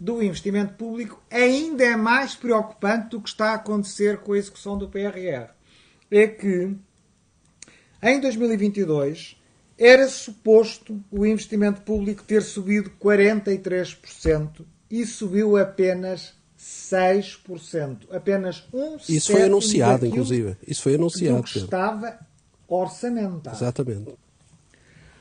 [0.00, 4.76] do investimento público ainda é mais preocupante do que está a acontecer com a execução
[4.78, 5.50] do PRR.
[6.10, 6.74] É que
[8.02, 9.36] em 2022
[9.78, 18.08] era suposto o investimento público ter subido 43% e subiu apenas 6%.
[18.10, 20.56] Apenas um Isso foi anunciado, inclusive.
[20.66, 21.36] Isso foi anunciado.
[21.36, 22.18] Do que estava
[22.66, 23.56] orçamentado.
[23.56, 24.14] Exatamente.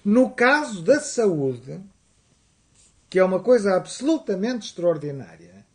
[0.03, 1.79] No caso da saúde,
[3.09, 5.65] que é uma coisa absolutamente extraordinária,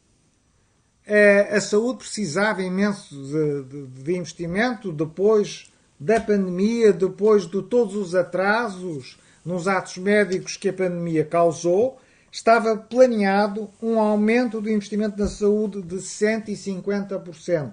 [1.51, 8.15] a saúde precisava imenso de, de, de investimento depois da pandemia, depois de todos os
[8.15, 12.01] atrasos nos atos médicos que a pandemia causou,
[12.33, 17.73] estava planeado um aumento do investimento na saúde de 150%.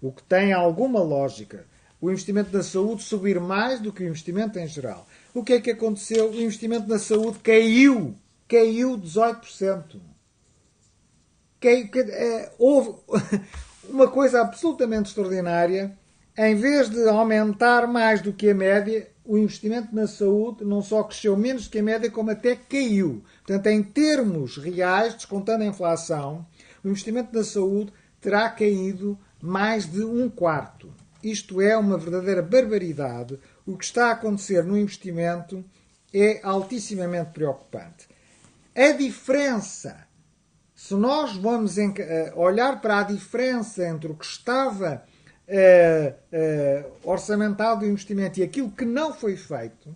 [0.00, 1.66] O que tem alguma lógica.
[2.00, 5.08] O investimento na saúde subir mais do que o investimento em geral.
[5.34, 6.30] O que é que aconteceu?
[6.30, 8.14] O investimento na saúde caiu.
[8.46, 10.00] Caiu 18%.
[11.60, 12.94] Caiu, é, houve
[13.88, 15.98] uma coisa absolutamente extraordinária.
[16.36, 21.04] Em vez de aumentar mais do que a média, o investimento na saúde não só
[21.04, 23.22] cresceu menos do que a média, como até caiu.
[23.46, 26.44] Portanto, em termos reais, descontando a inflação,
[26.82, 30.92] o investimento na saúde terá caído mais de um quarto.
[31.22, 33.38] Isto é uma verdadeira barbaridade.
[33.64, 35.64] O que está a acontecer no investimento
[36.12, 38.08] é altissimamente preocupante.
[38.74, 40.06] A diferença,
[40.74, 41.76] se nós vamos
[42.34, 45.04] olhar para a diferença entre o que estava
[45.46, 49.94] eh, eh, orçamentado do investimento e aquilo que não foi feito,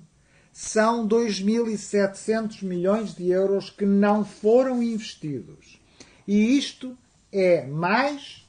[0.53, 5.81] são 2.700 milhões de euros que não foram investidos.
[6.27, 6.99] E isto
[7.33, 8.47] é mais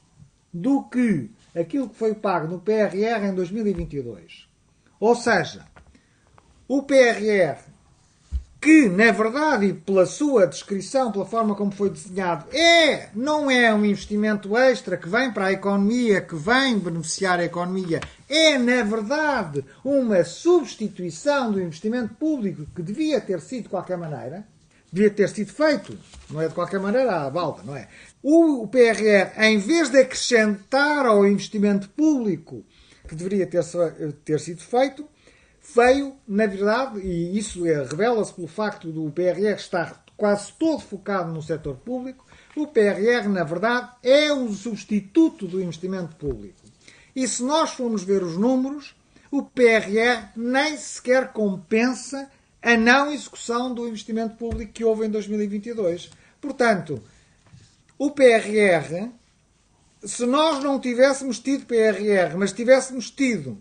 [0.52, 4.48] do que aquilo que foi pago no PRR em 2022.
[4.98, 5.64] Ou seja,
[6.66, 7.69] o PRR
[8.60, 13.84] que, na verdade, pela sua descrição, pela forma como foi desenhado, é, não é um
[13.84, 19.64] investimento extra que vem para a economia, que vem beneficiar a economia, é, na verdade,
[19.82, 24.46] uma substituição do investimento público que devia ter sido de qualquer maneira,
[24.92, 25.96] devia ter sido feito,
[26.28, 27.88] não é de qualquer maneira à balda, não é?
[28.22, 32.62] O PRR, em vez de acrescentar ao investimento público
[33.08, 33.64] que deveria ter,
[34.24, 35.08] ter sido feito,
[35.74, 41.32] veio, na verdade, e isso é, revela-se pelo facto do PRR estar quase todo focado
[41.32, 46.60] no setor público, o PRR, na verdade, é o substituto do investimento público.
[47.14, 48.94] E se nós formos ver os números,
[49.30, 56.10] o PRR nem sequer compensa a não execução do investimento público que houve em 2022.
[56.40, 57.02] Portanto,
[57.98, 59.10] o PRR,
[60.02, 63.58] se nós não tivéssemos tido PRR, mas tivéssemos tido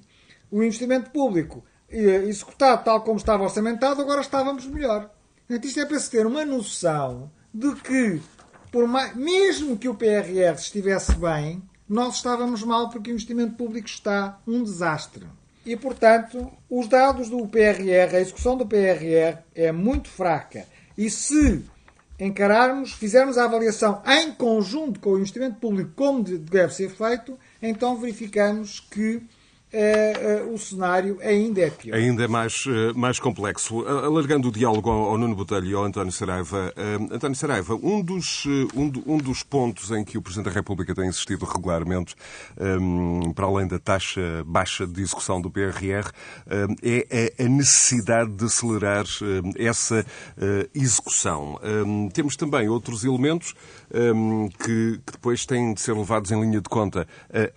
[0.52, 5.10] o investimento público executado tal como estava orçamentado, agora estávamos melhor.
[5.48, 8.22] Portanto, isto é para se ter uma noção de que,
[8.72, 13.88] por mais, mesmo que o PRR estivesse bem, nós estávamos mal porque o investimento público
[13.88, 15.26] está um desastre.
[15.66, 20.66] E, portanto, os dados do PRR, a execução do PRR é muito fraca.
[20.98, 21.66] E se
[22.20, 27.98] encararmos, fizermos a avaliação em conjunto com o investimento público como deve ser feito, então
[27.98, 29.24] verificamos que
[29.72, 31.96] Uh, uh, o cenário ainda é pior.
[31.96, 33.86] Ainda é mais, uh, mais complexo.
[33.88, 36.74] Alargando o diálogo ao, Nuno Botelho e ao António Saraiva,
[37.12, 41.08] António Saraiva, um dos, um, um, dos pontos em que o Presidente da República tem
[41.08, 42.16] insistido regularmente,
[42.60, 46.10] um, para além da taxa baixa de execução do PRR,
[46.82, 49.06] é a necessidade de acelerar
[49.58, 50.06] essa
[50.74, 51.60] execução.
[52.14, 53.54] temos também outros elementos
[54.60, 57.08] que, que, depois têm de ser levados em linha de conta.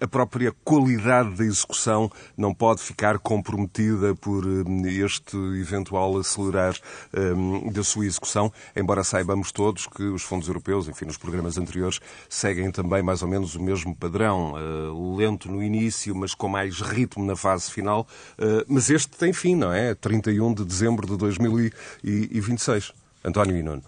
[0.01, 2.02] a própria qualidade da execução
[2.37, 6.75] não pode ficar comprometida por hum, este eventual acelerar
[7.17, 12.01] hum, da sua execução, embora saibamos todos que os fundos europeus, enfim, nos programas anteriores,
[12.29, 16.81] seguem também mais ou menos o mesmo padrão, uh, lento no início, mas com mais
[16.81, 18.07] ritmo na fase final.
[18.39, 19.95] Uh, mas este tem fim, não é?
[19.95, 22.93] 31 de dezembro de 2026.
[23.25, 23.83] António e Nuno.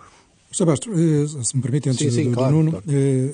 [0.52, 2.90] Sebastião, eh, se me permite, antes sim, sim, do, claro, Nuno, claro.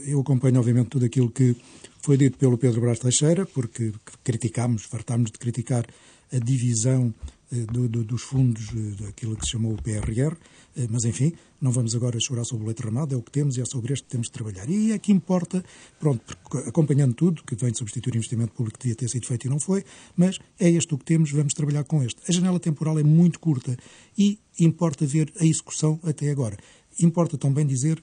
[0.06, 1.54] eu acompanho obviamente tudo aquilo que
[2.02, 3.92] foi dito pelo Pedro Brás Teixeira, porque
[4.24, 5.86] criticámos, fartámos de criticar
[6.32, 7.12] a divisão
[7.52, 10.36] eh, do, do, dos fundos eh, daquilo que se chamou o PRR,
[10.76, 13.56] eh, mas enfim, não vamos agora chorar sobre o leite ramado, é o que temos
[13.56, 14.68] e é sobre este que temos de trabalhar.
[14.70, 15.64] E é que importa,
[15.98, 16.22] pronto,
[16.66, 19.58] acompanhando tudo, que vem de substituir investimento público que devia ter sido feito e não
[19.58, 19.84] foi,
[20.16, 22.20] mas é este o que temos, vamos trabalhar com este.
[22.28, 23.76] A janela temporal é muito curta
[24.16, 26.56] e importa ver a execução até agora.
[27.00, 28.02] Importa também dizer,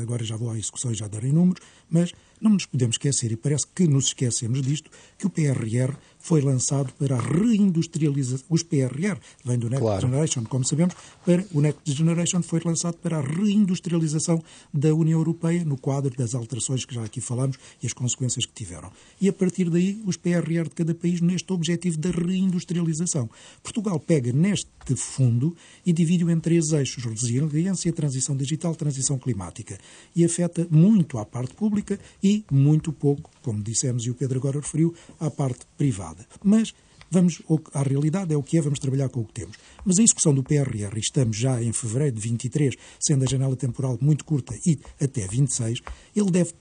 [0.00, 3.36] agora já vou à execução e já darei números, mas não nos podemos esquecer, e
[3.36, 8.46] parece que nos esquecemos disto, que o PRR foi lançado para a reindustrialização.
[8.48, 10.00] Os PRR vem do Next claro.
[10.00, 15.62] Generation, como sabemos, para o Next Generation foi lançado para a reindustrialização da União Europeia
[15.66, 18.90] no quadro das alterações que já aqui falamos e as consequências que tiveram.
[19.20, 23.28] E a partir daí, os PRR de cada país neste objetivo da reindustrialização.
[23.62, 29.78] Portugal pega neste fundo e divide-o em três eixos: resiliência, transição digital, transição climática.
[30.16, 34.60] E afeta muito a parte pública e muito pouco, como dissemos e o Pedro agora
[34.60, 36.13] referiu, à parte privada.
[36.42, 36.72] Mas
[37.10, 39.56] vamos à realidade, é o que é, vamos trabalhar com o que temos.
[39.84, 43.96] Mas a execução do PRR, estamos já em fevereiro de 23, sendo a janela temporal
[44.00, 45.80] muito curta e até 26,
[46.14, 46.52] ele deve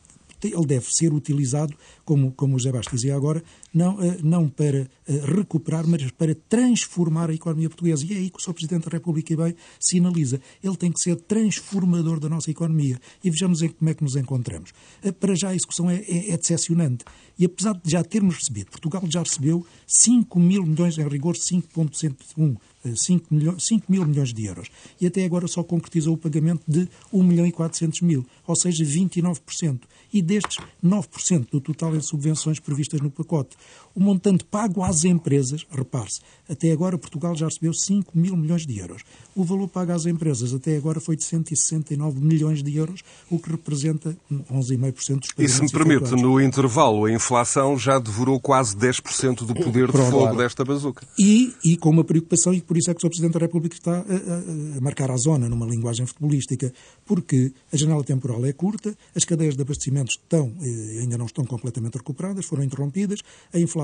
[0.43, 3.41] ele deve ser utilizado, como, como o José Bastos dizia agora,
[3.73, 8.05] não, eh, não para recuperar, mas para transformar a economia portuguesa.
[8.05, 8.53] E é aí que o Sr.
[8.53, 10.39] Presidente da República bem sinaliza.
[10.63, 12.99] Ele tem que ser transformador da nossa economia.
[13.23, 14.71] E vejamos em como é que nos encontramos.
[15.03, 17.05] Eh, para já a execução é, é, é decepcionante.
[17.37, 22.57] E apesar de já termos recebido, Portugal já recebeu 5 mil milhões, em rigor 5,1
[22.95, 24.69] 5, milhões, 5 mil milhões de euros.
[24.99, 28.83] E até agora só concretizou o pagamento de 1 milhão e 400 mil, ou seja,
[28.83, 29.81] 29%.
[30.11, 33.55] E destes, 9% do total em subvenções previstas no pacote.
[33.95, 38.79] O montante pago às empresas, repare-se, até agora Portugal já recebeu 5 mil milhões de
[38.79, 39.03] euros.
[39.35, 43.51] O valor pago às empresas até agora foi de 169 milhões de euros, o que
[43.51, 45.37] representa 11,5% dos pagamentos.
[45.37, 50.05] E se me permite, no intervalo, a inflação já devorou quase 10% do poder Pronto,
[50.05, 50.37] de fogo claro.
[50.37, 51.05] desta bazuca.
[51.17, 53.09] E, e com uma preocupação, e por isso é que o Sr.
[53.09, 56.73] Presidente da República está a, a, a, marcar a zona numa linguagem futebolística,
[57.05, 61.45] porque a janela temporal é curta, as cadeias de abastecimento estão, eh, ainda não estão
[61.45, 63.19] completamente recuperadas, foram interrompidas,
[63.53, 63.82] a inflação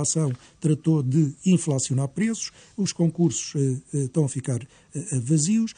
[0.59, 4.59] tratou de inflacionar preços, os concursos eh, eh, estão a ficar
[5.23, 5.73] vazios,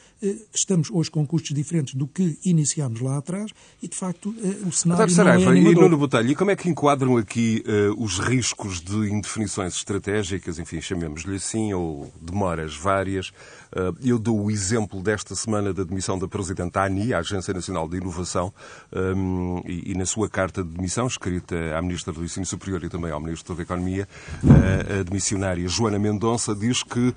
[0.54, 3.52] estamos hoje com custos diferentes do que iniciámos lá atrás
[3.82, 4.34] e, de facto,
[4.66, 5.72] o cenário não é animador.
[5.72, 10.60] E Nuno Botelho, e como é que enquadram aqui uh, os riscos de indefinições estratégicas,
[10.60, 13.30] enfim, chamemos-lhe assim, ou demoras várias?
[13.30, 17.88] Uh, eu dou o exemplo desta semana da demissão da Presidente ANI, a Agência Nacional
[17.88, 18.54] de Inovação,
[18.94, 22.90] um, e, e, na sua carta de demissão, escrita à Ministra do Ensino Superior e
[22.90, 24.08] também ao Ministro da Economia,
[24.44, 27.14] uh, a demissionária Joana Mendonça diz que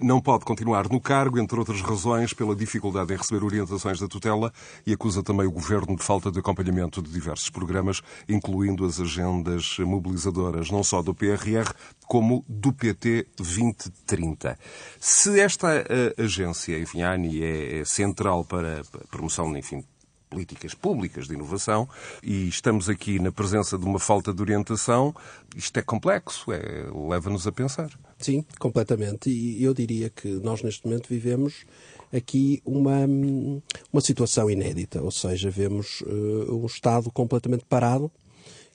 [0.00, 4.52] não pode continuar no cargo, entre outras razões, pela dificuldade em receber orientações da tutela
[4.86, 9.76] e acusa também o Governo de falta de acompanhamento de diversos programas, incluindo as agendas
[9.80, 11.72] mobilizadoras não só do PRR,
[12.06, 14.58] como do PT 2030.
[15.00, 19.84] Se esta uh, agência, enfim, a ANI, é, é central para a promoção, enfim,
[20.28, 21.88] políticas públicas de inovação
[22.22, 25.14] e estamos aqui na presença de uma falta de orientação,
[25.56, 27.90] isto é complexo, é, leva-nos a pensar.
[28.18, 29.30] Sim, completamente.
[29.30, 31.64] E eu diria que nós neste momento vivemos
[32.12, 33.06] aqui uma,
[33.92, 38.10] uma situação inédita, ou seja, vemos uh, um Estado completamente parado,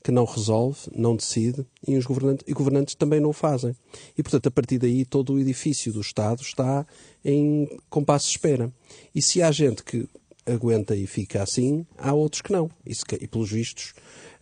[0.04, 3.74] que não resolve, não decide e os governantes, e governantes também não o fazem.
[4.18, 6.86] E, portanto, a partir daí todo o edifício do Estado está
[7.24, 8.72] em compasso de espera.
[9.16, 10.08] E se há gente que
[10.46, 12.70] aguenta e fica assim, há outros que não.
[12.86, 13.94] E, e pelos vistos,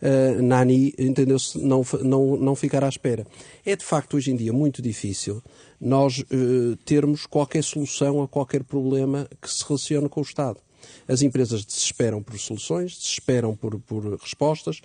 [0.02, 3.26] uh, Nani entendeu-se não, não, não ficar à espera.
[3.64, 5.42] É de facto hoje em dia muito difícil
[5.80, 10.60] nós uh, termos qualquer solução a qualquer problema que se relacione com o Estado.
[11.06, 14.80] As empresas desesperam por soluções, desesperam por, por respostas,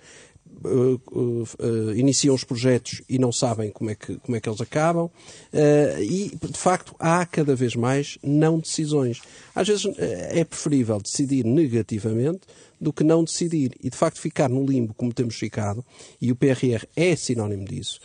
[1.94, 5.10] iniciam os projetos e não sabem como é que, como é que eles acabam.
[6.00, 9.20] e, de facto, há cada vez mais não decisões.
[9.54, 12.40] Às vezes é preferível decidir negativamente
[12.80, 15.84] do que não decidir e, de facto, ficar no limbo como temos ficado,
[16.20, 18.00] e o PRR é sinónimo disso.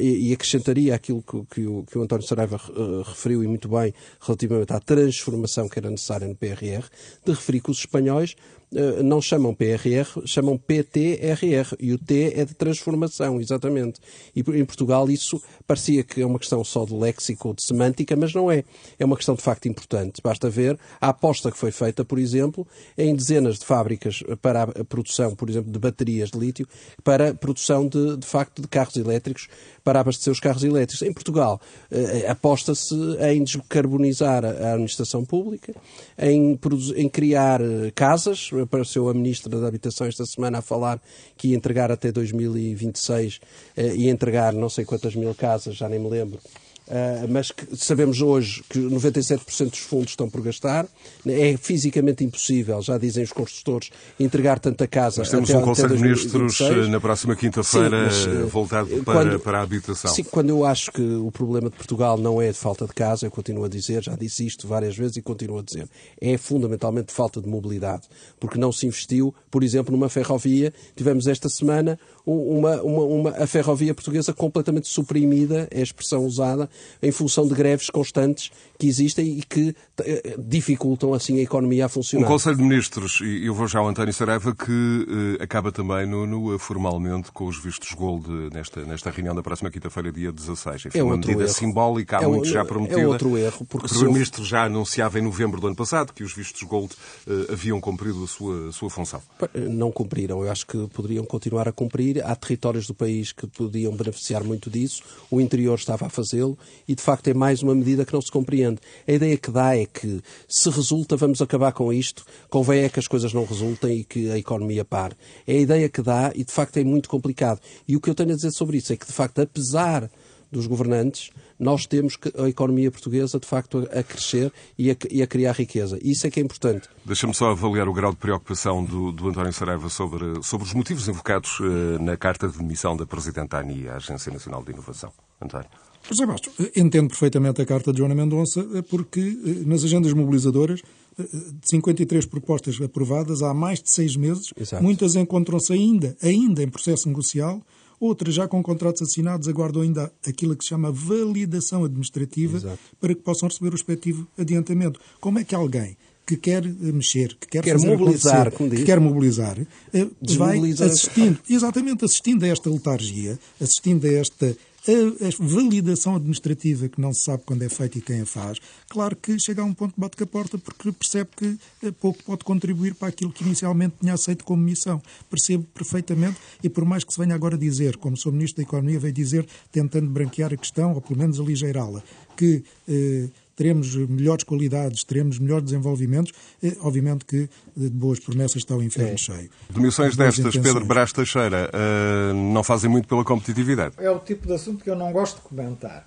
[0.00, 2.60] e, acrescentaria aquilo que, o, que o António Saraiva
[3.04, 6.84] referiu e muito bem relativamente à transformação que era necessária no PRR,
[7.24, 8.61] de referir que os espanhóis eh,
[9.02, 11.76] não chamam PRR, chamam PTRR.
[11.78, 14.00] E o T é de transformação, exatamente.
[14.34, 15.40] E em Portugal isso
[15.72, 18.62] parecia que é uma questão só de léxico ou de semântica, mas não é.
[18.98, 20.20] É uma questão de facto importante.
[20.22, 22.66] Basta ver a aposta que foi feita, por exemplo,
[22.96, 26.68] em dezenas de fábricas para a produção, por exemplo, de baterias de lítio,
[27.02, 29.48] para a produção de, de facto de carros elétricos,
[29.82, 31.00] para abastecer os carros elétricos.
[31.00, 31.58] Em Portugal,
[31.90, 32.94] eh, aposta-se
[33.30, 35.74] em descarbonizar a administração pública,
[36.18, 36.58] em,
[36.96, 41.00] em criar eh, casas apareceu a Ministra da Habitação esta semana a falar
[41.36, 43.40] que ia entregar até 2026,
[43.74, 46.40] eh, ia entregar não sei quantas mil casas, já nem me lembro,
[46.88, 50.86] Uh, mas que sabemos hoje que 97% dos fundos estão por gastar.
[51.24, 55.20] É fisicamente impossível, já dizem os construtores, entregar tanta casa.
[55.20, 59.40] Mas temos até, um Conselho de Ministros eh, na próxima quinta-feira eh, voltado para, quando,
[59.40, 60.12] para a habitação.
[60.12, 63.26] Sim, quando eu acho que o problema de Portugal não é de falta de casa,
[63.26, 65.88] eu continuo a dizer, já disse isto várias vezes e continuo a dizer,
[66.20, 68.02] é fundamentalmente de falta de mobilidade,
[68.40, 70.74] porque não se investiu, por exemplo, numa ferrovia.
[70.96, 76.68] Tivemos esta semana uma, uma, uma, a ferrovia portuguesa completamente suprimida, é a expressão usada,
[77.02, 81.88] em função de greves constantes que existem e que eh, dificultam assim a economia a
[81.88, 82.26] funcionar.
[82.26, 86.06] Um Conselho de Ministros, e eu vou já ao António Saraiva, que uh, acaba também,
[86.06, 90.86] no, formalmente com os vistos gold nesta, nesta reunião da próxima quinta-feira, dia 16.
[90.86, 91.52] Enfim, é uma medida erro.
[91.52, 93.00] simbólica, há é muito já prometida.
[93.00, 93.64] É outro erro.
[93.68, 96.92] Porque o Primeiro-Ministro já anunciava em novembro do ano passado que os vistos gold
[97.26, 99.20] uh, haviam cumprido a sua, a sua função.
[99.54, 100.42] Não cumpriram.
[100.42, 104.68] Eu acho que poderiam continuar a cumprir há territórios do país que podiam beneficiar muito
[104.68, 108.20] disso, o interior estava a fazê-lo e, de facto, é mais uma medida que não
[108.20, 108.78] se compreende.
[109.06, 112.98] A ideia que dá é que, se resulta, vamos acabar com isto, convém é que
[112.98, 115.14] as coisas não resultem e que a economia pare.
[115.46, 117.60] É a ideia que dá e, de facto, é muito complicado.
[117.86, 120.10] E o que eu tenho a dizer sobre isso é que, de facto, apesar
[120.50, 121.30] dos governantes,
[121.62, 125.96] nós temos a economia portuguesa, de facto, a crescer e a, e a criar riqueza.
[126.02, 126.88] Isso é que é importante.
[127.04, 131.06] Deixa-me só avaliar o grau de preocupação do, do António Saraiva sobre, sobre os motivos
[131.06, 131.64] invocados uh,
[132.00, 135.12] na carta de demissão da Presidenta ANI, a Agência Nacional de Inovação.
[135.40, 135.68] António.
[136.02, 140.82] José Bastos, entendo perfeitamente a carta de Joana Mendonça, eh, porque eh, nas agendas mobilizadoras,
[141.18, 144.82] de 53 propostas aprovadas há mais de seis meses, Exato.
[144.82, 147.62] muitas encontram-se ainda, ainda em processo negocial,
[148.02, 152.78] Outras, já com contratos assinados, aguardam ainda aquilo que se chama validação administrativa Exato.
[153.00, 154.98] para que possam receber o respectivo adiantamento.
[155.20, 155.96] Como é que alguém
[156.26, 159.56] que quer mexer, que quer, quer mobilizar, que quer mobilizar,
[159.94, 164.56] eh, vai assistindo, exatamente assistindo a esta letargia, assistindo a esta
[164.88, 168.58] a, validação administrativa, que não se sabe quando é feita e quem a faz,
[168.88, 171.92] claro que chega a um ponto que bate com a porta porque percebe que eh,
[171.92, 175.00] pouco pode contribuir para aquilo que inicialmente tinha aceito como missão.
[175.30, 178.98] Percebo perfeitamente e por mais que se venha agora dizer, como sou Ministro da Economia,
[178.98, 182.02] veio dizer, tentando branquear a questão, ou pelo menos aligeirá-la,
[182.36, 186.32] que eh, teremos melhores qualidades, teremos melhores desenvolvimentos,
[186.62, 189.16] eh, obviamente que de boas promessas está o inferno é.
[189.16, 189.50] cheio.
[189.70, 193.94] Demissões destas, Pedro Brás Teixeira, uh, não fazem muito pela competitividade?
[193.98, 196.06] É o tipo de assunto que eu não gosto de comentar,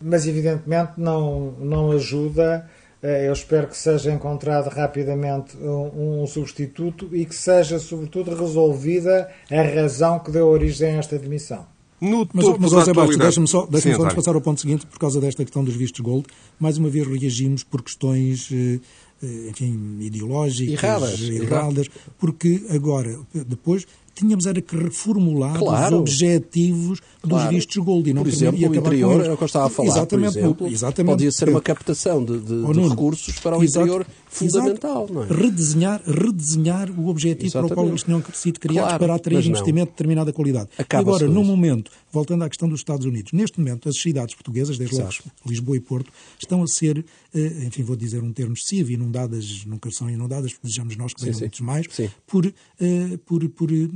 [0.00, 2.68] mas evidentemente não, não ajuda.
[3.02, 9.62] Eu espero que seja encontrado rapidamente um, um substituto e que seja, sobretudo, resolvida a
[9.62, 11.66] razão que deu origem a esta demissão.
[12.00, 14.98] No mas, topo mas José Bastos, deixa-me só, deixa só passar ao ponto seguinte, por
[14.98, 16.26] causa desta questão dos vistos gold.
[16.58, 18.78] Mais uma vez reagimos por questões, eh,
[19.22, 21.88] eh, enfim, ideológicas, erradas, erradas
[22.18, 25.96] porque agora, depois, tínhamos era que reformular claro.
[25.96, 27.44] os objetivos claro.
[27.44, 28.10] dos vistos Gold.
[28.10, 30.38] E não por exemplo, o interior, é o que eu estava a falar, exatamente, por
[30.38, 33.86] exemplo, exatamente, podia ser uma captação de, de, de recursos para o Exato.
[33.86, 34.06] interior
[34.38, 35.04] fundamental.
[35.04, 35.12] Exato.
[35.12, 35.26] Não é?
[35.26, 37.68] redesenhar, redesenhar o objetivo exatamente.
[37.68, 40.68] para o qual eles tinham sido criados claro, para atrair investimento de determinada qualidade.
[40.88, 44.96] Agora, no momento, voltando à questão dos Estados Unidos, neste momento as cidades portuguesas, desde
[44.96, 45.12] logo
[45.46, 49.90] Lisboa e Porto, estão a ser, eh, enfim, vou dizer um termo excessivo, inundadas, nunca
[49.90, 52.10] são inundadas, desejamos nós que sejam muitos mais, sim.
[52.26, 53.86] por, eh, por, por eh,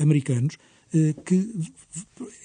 [0.00, 0.56] americanos
[1.24, 1.50] que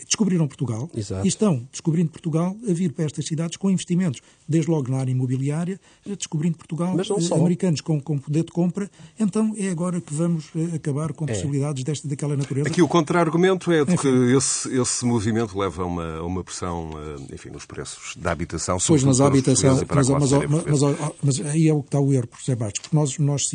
[0.06, 1.26] descobriram Portugal Exato.
[1.26, 5.12] e estão descobrindo Portugal a vir para estas cidades com investimentos, desde logo na área
[5.12, 8.90] imobiliária, descobrindo Portugal, eh, americanos com, com poder de compra.
[9.20, 11.28] Então é agora que vamos acabar com é.
[11.28, 12.70] possibilidades desta daquela natureza.
[12.70, 16.92] Aqui o contra-argumento é de que esse, esse movimento leva a uma, uma pressão,
[17.32, 18.78] enfim, nos preços da habitação.
[18.88, 22.28] Pois, mas a habitação, mas, mas, mas, mas, aí é o que está o erro,
[22.28, 23.50] por Bastos, porque nós, nós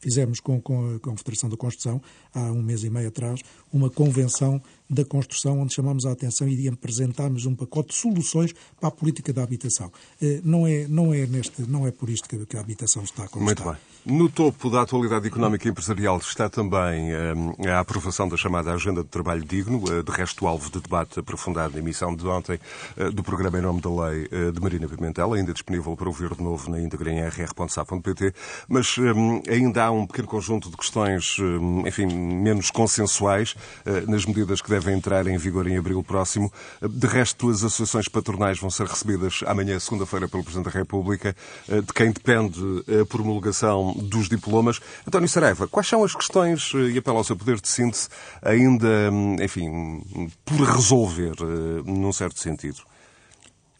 [0.00, 2.00] fizemos com, com a Confederação da Construção,
[2.32, 3.40] há um mês e meio atrás,
[3.72, 8.88] uma convenção da construção, onde chamamos a atenção e apresentámos um pacote de soluções para
[8.88, 9.90] a política da habitação.
[10.22, 13.44] Eh, não é, não é, neste, não é por isto que a habitação está como
[13.44, 13.72] Muito está.
[13.72, 13.80] bem.
[14.06, 19.02] No topo da atualidade económica e empresarial está também eh, a aprovação da chamada Agenda
[19.02, 22.60] de Trabalho Digno, eh, de resto alvo de debate aprofundado na emissão de ontem
[23.14, 26.70] do programa em nome da lei de Marina Pimentel, ainda disponível para ouvir de novo
[26.70, 28.34] na íntegra em rr.sa.pt,
[28.68, 28.96] mas
[29.48, 31.36] ainda há um pequeno conjunto de questões,
[31.86, 33.54] enfim, menos consensuais
[34.06, 36.52] nas medidas que devem entrar em vigor em abril próximo.
[36.82, 41.34] De resto, as associações patronais vão ser recebidas amanhã, segunda-feira, pelo Presidente da República,
[41.68, 42.60] eh, de quem depende
[43.00, 44.80] a promulgação dos diplomas.
[45.06, 48.08] António Saraiva, quais são as questões, eh, e apelo ao seu poder de síntese,
[48.42, 50.02] ainda, hum, enfim,
[50.44, 52.82] por resolver, eh, num certo sentido?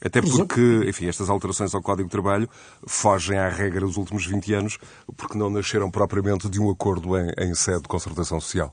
[0.04, 2.48] Até porque, enfim, estas alterações ao Código de Trabalho
[2.86, 4.78] fogem à regra dos últimos 20 anos,
[5.16, 8.72] porque não nasceram propriamente de um acordo em, em sede de concertação social.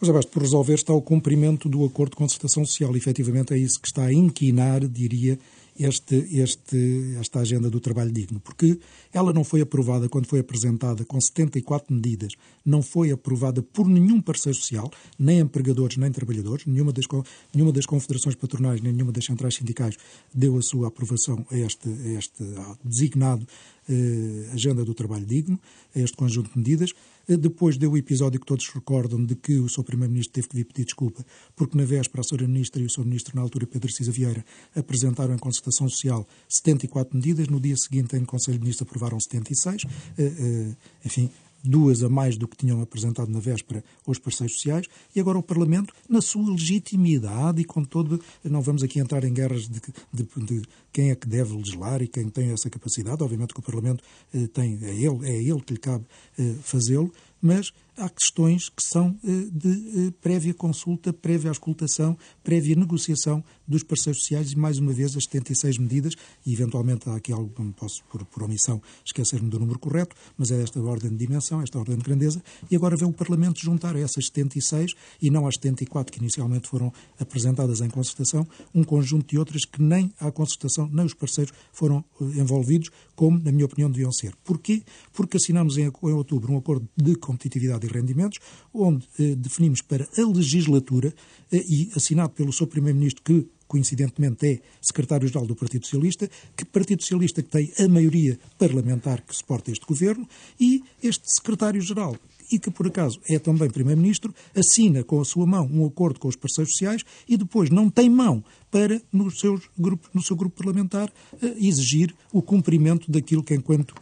[0.00, 2.94] Mas abaixo por resolver está o cumprimento do acordo de concertação social.
[2.94, 5.38] Efetivamente é isso que está a inquinar, diria,
[5.78, 8.78] este, este, esta agenda do trabalho digno, porque
[9.12, 12.32] ela não foi aprovada quando foi apresentada com 74 medidas,
[12.64, 17.06] não foi aprovada por nenhum parceiro social, nem empregadores nem trabalhadores, nenhuma das,
[17.52, 19.96] nenhuma das confederações patronais, nem nenhuma das centrais sindicais
[20.32, 22.44] deu a sua aprovação a este, a este
[22.84, 23.46] designado
[23.88, 25.60] eh, agenda do trabalho digno,
[25.94, 26.92] a este conjunto de medidas.
[27.28, 30.56] Eh, depois deu o episódio que todos recordam de que o seu Primeiro-Ministro teve que
[30.56, 31.24] vir pedir desculpa,
[31.56, 32.46] porque na véspera a Sra.
[32.46, 33.04] Ministra e o Sr.
[33.04, 34.44] Ministro, na altura Pedro Cisa Vieira,
[34.74, 39.82] apresentaram em concertação social 74 medidas, no dia seguinte em Conselho de Ministros aprovaram 76,
[40.18, 41.30] eh, enfim,
[41.64, 45.42] duas a mais do que tinham apresentado na véspera os parceiros sociais, e agora o
[45.42, 48.20] Parlamento, na sua legitimidade e com todo.
[48.44, 49.80] Não vamos aqui entrar em guerras de,
[50.12, 50.62] de, de
[50.92, 53.22] quem é que deve legislar e quem tem essa capacidade.
[53.22, 56.04] Obviamente que o Parlamento eh, tem, é ele, é ele que lhe cabe
[56.38, 62.74] eh, fazê-lo, mas há questões que são eh, de eh, prévia consulta, prévia auscultação, prévia
[62.76, 66.14] negociação dos parceiros sociais e, mais uma vez, as 76 medidas,
[66.44, 70.50] e eventualmente há aqui algo, não posso, por, por omissão, esquecer-me do número correto, mas
[70.50, 73.96] é desta ordem de dimensão, esta ordem de grandeza, e agora vem o Parlamento juntar
[73.96, 79.30] a essas 76 e não às 74 que inicialmente foram apresentadas em concertação, um conjunto
[79.30, 83.64] de outras que nem à concertação, nem os parceiros foram eh, envolvidos, como, na minha
[83.64, 84.34] opinião, deviam ser.
[84.44, 84.82] Porquê?
[85.12, 88.38] Porque assinamos em, em outubro um acordo de competitividade e rendimentos,
[88.72, 91.14] onde eh, definimos para a legislatura,
[91.52, 97.02] eh, e assinado pelo seu Primeiro-Ministro, que coincidentemente é secretário-geral do Partido Socialista, que Partido
[97.02, 100.28] Socialista que tem a maioria parlamentar que suporta este governo,
[100.60, 102.16] e este secretário-geral
[102.52, 106.28] e que, por acaso, é também Primeiro-Ministro, assina com a sua mão um acordo com
[106.28, 110.56] os parceiros sociais e depois não tem mão para, no seu grupo, no seu grupo
[110.56, 111.10] parlamentar,
[111.42, 113.94] eh, exigir o cumprimento daquilo que, enquanto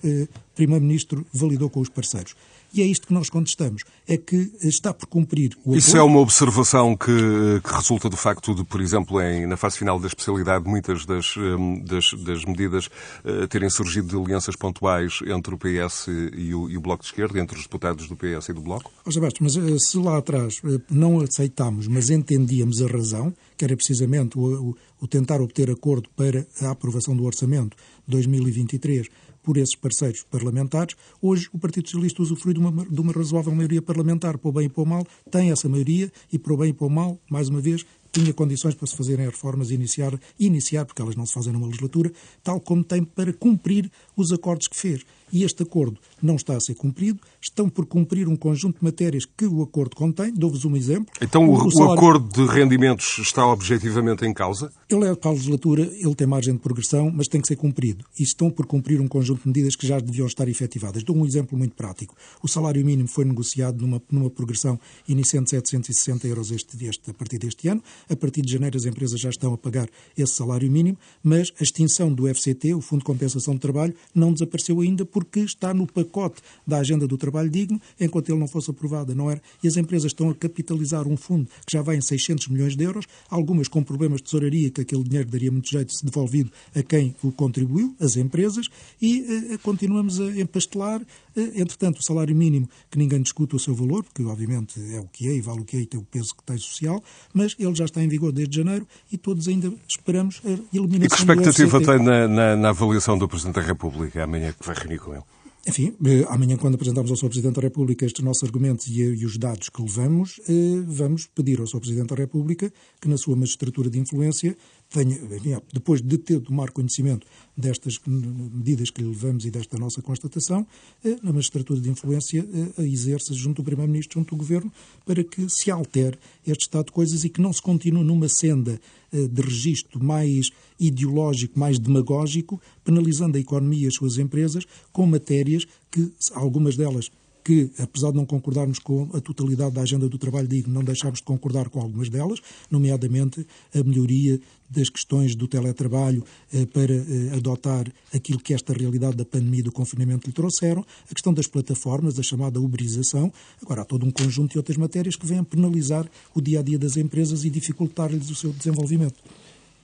[0.54, 2.34] Primeiro-Ministro, validou com os parceiros.
[2.74, 3.82] E é isto que nós contestamos.
[4.08, 8.54] É que está por cumprir o Isso é uma observação que, que, resulta do facto
[8.54, 12.86] de, por exemplo, em, na fase final da especialidade, muitas das, hum, das, das medidas
[12.86, 17.08] uh, terem surgido de alianças pontuais entre o PS e o, e o, Bloco de
[17.10, 18.90] Esquerda, entre os deputados do PS e do Bloco?
[19.06, 23.32] José Bastos, mas uh, se lá atrás uh, não aceitámos, mas entendíamos a razão,
[23.62, 27.76] que era precisamente o, o, o tentar obter acordo para a aprovação do Orçamento
[28.08, 29.06] 2023
[29.40, 30.96] por esses parceiros parlamentares.
[31.20, 34.66] Hoje, o Partido Socialista usufrui de uma, de uma razoável maioria parlamentar, para o bem
[34.66, 37.20] e para o mal, tem essa maioria e, para o bem e para o mal,
[37.30, 41.24] mais uma vez, tinha condições para se fazerem reformas e iniciar, iniciar, porque elas não
[41.24, 42.12] se fazem numa legislatura,
[42.44, 46.60] tal como tem para cumprir os acordos que fez e este acordo não está a
[46.60, 50.32] ser cumprido, estão por cumprir um conjunto de matérias que o acordo contém.
[50.32, 51.06] Dou-vos um exemplo.
[51.22, 51.94] Então o, o, salário...
[51.94, 54.70] o, acordo de rendimentos está objetivamente em causa?
[54.90, 58.04] Ele é para a legislatura, ele tem margem de progressão, mas tem que ser cumprido.
[58.18, 61.02] E estão por cumprir um conjunto de medidas que já deviam estar efetivadas.
[61.02, 62.14] Dou um exemplo muito prático.
[62.42, 67.14] O salário mínimo foi negociado numa, numa progressão iniciante de 760 euros este, este, a
[67.14, 67.82] partir deste ano.
[68.10, 71.62] A partir de janeiro as empresas já estão a pagar esse salário mínimo, mas a
[71.62, 75.72] extinção do FCT, o Fundo de Compensação de Trabalho, não desapareceu ainda por porque está
[75.72, 79.40] no pacote da agenda do trabalho digno, enquanto ele não fosse aprovado, não era?
[79.62, 82.82] E as empresas estão a capitalizar um fundo que já vai em 600 milhões de
[82.82, 86.82] euros, algumas com problemas de tesouraria, que aquele dinheiro daria muito jeito se devolvido a
[86.82, 88.66] quem o contribuiu, as empresas,
[89.00, 91.00] e eh, continuamos a empastelar.
[91.36, 95.06] Eh, entretanto, o salário mínimo, que ninguém discute o seu valor, porque obviamente é o
[95.06, 97.54] que é e vale o que é e tem o peso que tem social, mas
[97.58, 101.14] ele já está em vigor desde janeiro e todos ainda esperamos a eliminação E que
[101.14, 105.12] expectativa tem na, na, na avaliação do Presidente da República amanhã que vai reunir com
[105.12, 105.22] ele?
[105.64, 107.28] Enfim, eh, amanhã, quando apresentamos ao Sr.
[107.28, 111.60] Presidente da República estes nossos argumentos e, e, os dados que levamos, eh, vamos pedir
[111.60, 111.78] ao Sr.
[111.78, 114.56] Presidente da República que, na sua magistratura de influência,
[114.92, 117.26] tenha, depois de ter tomar conhecimento
[117.56, 120.66] destas medidas que lhe levamos e desta nossa constatação,
[121.04, 122.46] eh, na magistratura de influência
[122.78, 124.72] a exerça junto do Primeiro-Ministro, junto do Governo,
[125.04, 128.80] para que se altere este estado de coisas e que não se continue numa senda
[129.12, 130.48] de registro mais
[130.80, 137.10] ideológico, mais demagógico, penalizando a economia e as suas empresas com matérias que, algumas delas
[137.44, 141.18] que, apesar de não concordarmos com a totalidade da agenda do trabalho digno, não deixámos
[141.18, 142.40] de concordar com algumas delas,
[142.70, 144.40] nomeadamente a melhoria
[144.70, 149.62] das questões do teletrabalho eh, para eh, adotar aquilo que esta realidade da pandemia e
[149.62, 153.30] do confinamento lhe trouxeram, a questão das plataformas, a chamada uberização.
[153.60, 156.78] Agora, há todo um conjunto de outras matérias que vêm penalizar o dia a dia
[156.78, 159.16] das empresas e dificultar-lhes o seu desenvolvimento.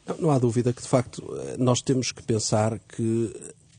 [0.07, 1.23] Não, não há dúvida que, de facto,
[1.59, 3.31] nós temos que pensar que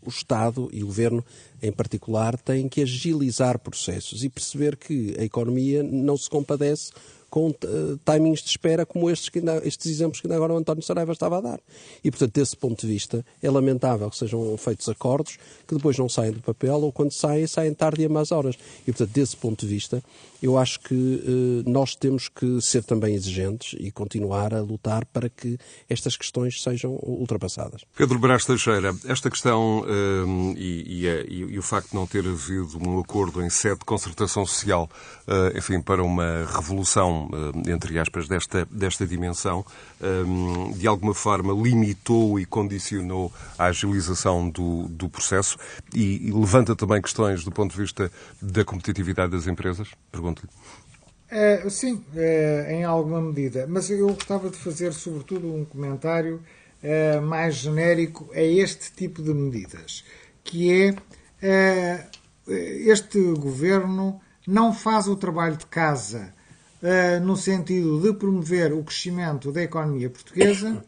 [0.09, 1.23] o Estado e o Governo,
[1.61, 6.91] em particular, têm que agilizar processos e perceber que a economia não se compadece
[7.29, 10.57] com uh, timings de espera como estes, que ainda, estes exemplos que ainda agora o
[10.57, 11.59] António Saraiva estava a dar.
[12.03, 15.37] E, portanto, desse ponto de vista, é lamentável que sejam feitos acordos
[15.67, 18.55] que depois não saem do papel ou, quando saem, saem tarde e a más horas.
[18.81, 20.03] E, portanto, desse ponto de vista,
[20.41, 25.29] eu acho que uh, nós temos que ser também exigentes e continuar a lutar para
[25.29, 25.57] que
[25.89, 27.81] estas questões sejam ultrapassadas.
[27.95, 32.25] Pedro Brás Teixeira, esta questão uh, e, e, e, e, o facto de não ter
[32.25, 34.89] havido um acordo em sede de concertação social,
[35.55, 37.29] enfim, para uma revolução,
[37.67, 39.65] entre aspas, desta, desta dimensão,
[40.75, 45.57] de alguma forma limitou e condicionou a agilização do, do processo
[45.93, 48.11] e, levanta também questões do ponto de vista
[48.41, 49.89] da competitividade das empresas?
[50.11, 50.49] Pergunto pergunto-lhe.
[51.31, 53.65] É, sim, é, em alguma medida.
[53.67, 56.41] Mas eu gostava de fazer, sobretudo, um comentário
[56.81, 60.03] é, mais genérico a este tipo de medidas,
[60.43, 60.95] que é,
[61.41, 62.07] é
[62.87, 66.33] este governo não faz o trabalho de casa
[66.81, 70.83] é, no sentido de promover o crescimento da economia portuguesa,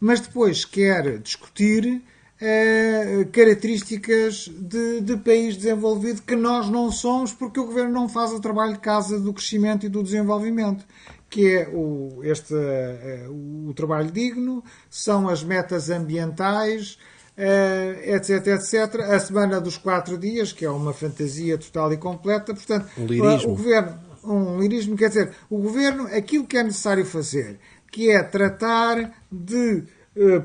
[0.00, 2.02] mas depois quer discutir
[2.40, 8.32] eh, características de, de, país desenvolvido que nós não somos porque o governo não faz
[8.32, 10.84] o trabalho de casa do crescimento e do desenvolvimento
[11.34, 16.96] que é o, este, uh, o trabalho digno, são as metas ambientais,
[17.36, 19.00] uh, etc, etc.
[19.00, 22.54] A semana dos quatro dias, que é uma fantasia total e completa.
[22.54, 23.52] Portanto, um lirismo.
[23.52, 27.58] o governo, um lirismo, quer dizer, o governo, aquilo que é necessário fazer,
[27.90, 29.82] que é tratar de eh,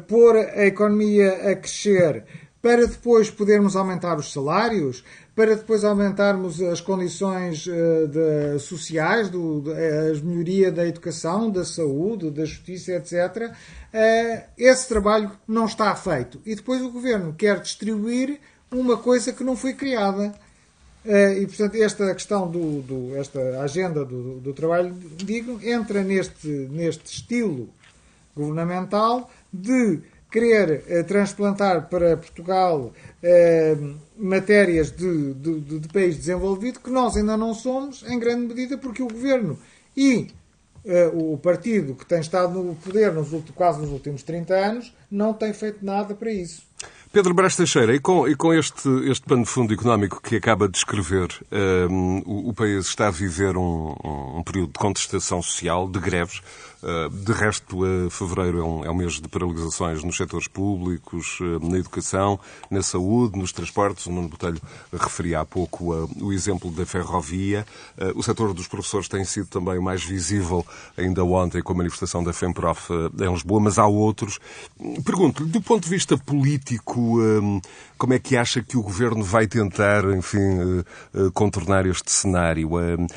[0.07, 2.23] pôr a economia a crescer
[2.61, 5.03] para depois podermos aumentar os salários,
[5.35, 11.63] para depois aumentarmos as condições uh, de, sociais, do, de, a melhoria da educação, da
[11.63, 13.53] saúde, da justiça, etc.
[14.57, 16.41] Esse trabalho não está feito.
[16.45, 18.39] E depois o governo quer distribuir
[18.69, 20.33] uma coisa que não foi criada.
[21.05, 27.05] E, portanto, esta questão, do, do esta agenda do, do trabalho digno entra neste, neste
[27.05, 27.69] estilo
[28.35, 29.99] governamental de
[30.31, 32.93] querer uh, transplantar para Portugal
[34.17, 39.03] matérias de, de, de país desenvolvido que nós ainda não somos, em grande medida porque
[39.03, 39.59] o governo
[39.95, 40.27] e
[41.13, 45.33] o partido que tem estado no poder nos últimos, quase nos últimos 30 anos não
[45.33, 46.61] tem feito nada para isso.
[47.11, 50.67] Pedro Brás Teixeira, e com, e com este, este pano de fundo económico que acaba
[50.67, 51.27] de descrever,
[51.89, 53.95] um, o, o, país está a viver um,
[54.37, 56.39] um, período de contestação social, de greves.
[56.81, 61.37] Uh, de resto, uh, fevereiro é um, é um mês de paralisações nos setores públicos,
[61.41, 62.39] uh, na educação,
[62.71, 64.05] na saúde, nos transportes.
[64.05, 64.61] O Nuno Botelho
[64.93, 67.65] referia há pouco o exemplo da ferrovia.
[68.15, 70.65] o setor dos professores tem sido também o mais visível,
[70.97, 74.39] ainda ontem, com a manifestação da FEMPROF em Lisboa, mas há outros.
[75.03, 77.19] Pergunto-lhe, do ponto de vista político,
[77.99, 80.83] como é que acha que o governo vai tentar, enfim, eh,
[81.13, 82.69] eh, contornar este cenário?
[82.75, 83.07] Hum,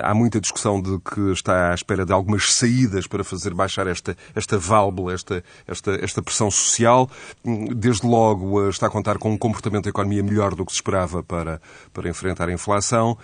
[0.00, 4.16] há muita discussão de que está à espera de algumas saídas para fazer baixar esta,
[4.32, 7.10] esta válvula, esta, esta, esta pressão social.
[7.44, 10.78] Desde logo eh, está a contar com um comportamento da economia melhor do que se
[10.78, 11.60] esperava para,
[11.92, 13.18] para enfrentar a inflação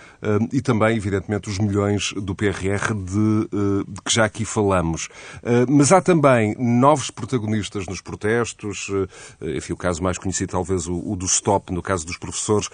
[0.51, 3.47] e também, evidentemente, os milhões do PRR de,
[3.87, 5.07] de que já aqui falamos.
[5.69, 8.87] Mas há também novos protagonistas nos protestos,
[9.41, 12.69] enfim, o caso mais conhecido talvez o, o do stop, no caso dos professores.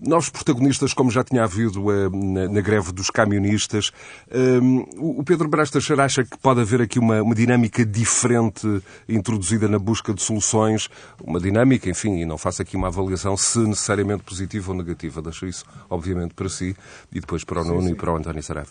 [0.00, 3.90] Novos protagonistas, como já tinha havido eh, na, na, greve dos camionistas.
[4.30, 8.66] Um, o Pedro Brás Teixeira acha que pode haver aqui uma, uma dinâmica diferente
[9.08, 10.88] introduzida na busca de soluções,
[11.22, 15.20] uma dinâmica, enfim, e não faço aqui uma avaliação se necessariamente positiva ou negativa.
[15.22, 16.76] Deixo isso, obviamente, para si
[17.12, 18.70] e depois para o Nuno e para o António Saraiva.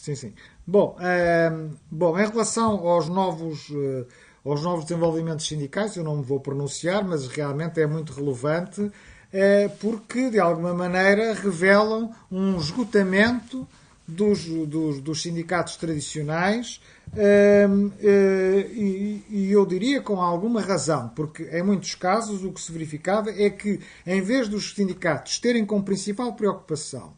[0.00, 0.32] Sim, sim.
[0.66, 4.06] Bom, ehm, bom, em relação aos novos uh,
[4.44, 8.90] aos novos desenvolvimentos sindicais, eu não me vou pronunciar, mas realmente é muito relevante,
[9.32, 13.66] é, porque, de alguma maneira, revelam um esgotamento
[14.10, 16.80] dos, dos, dos sindicatos tradicionais
[17.16, 22.60] ehm, eh, e, e, eu diria com alguma razão, porque em muitos casos o que
[22.60, 27.12] se verificava é que, em vez dos sindicatos terem como principal preocupação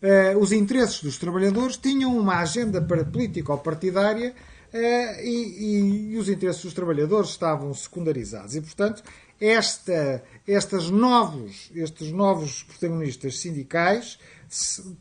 [0.00, 4.34] eh, os interesses dos trabalhadores, tinham uma agenda política ou partidária
[4.72, 8.54] e, e, e, os interesses dos trabalhadores estavam secundarizados.
[8.54, 9.02] E, portanto,
[9.40, 14.18] esta, estas novos, estes novos protagonistas sindicais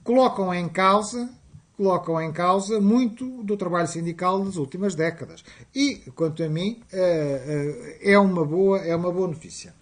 [0.03, 1.29] colocam em causa
[1.77, 5.45] colocam em causa muito do trabalho sindical nas últimas décadas.
[5.73, 9.75] E, quanto a mim, eh, eh, é uma boa, é uma boa notícia.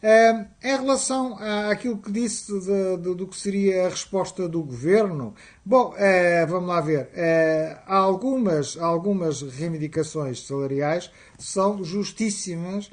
[0.00, 1.36] Em relação
[1.68, 5.34] àquilo que disse de, de, do que seria a resposta do governo,
[5.64, 7.06] bom, uh, vamos lá ver.
[7.06, 12.92] Uh, algumas, algumas reivindicações salariais são justíssimas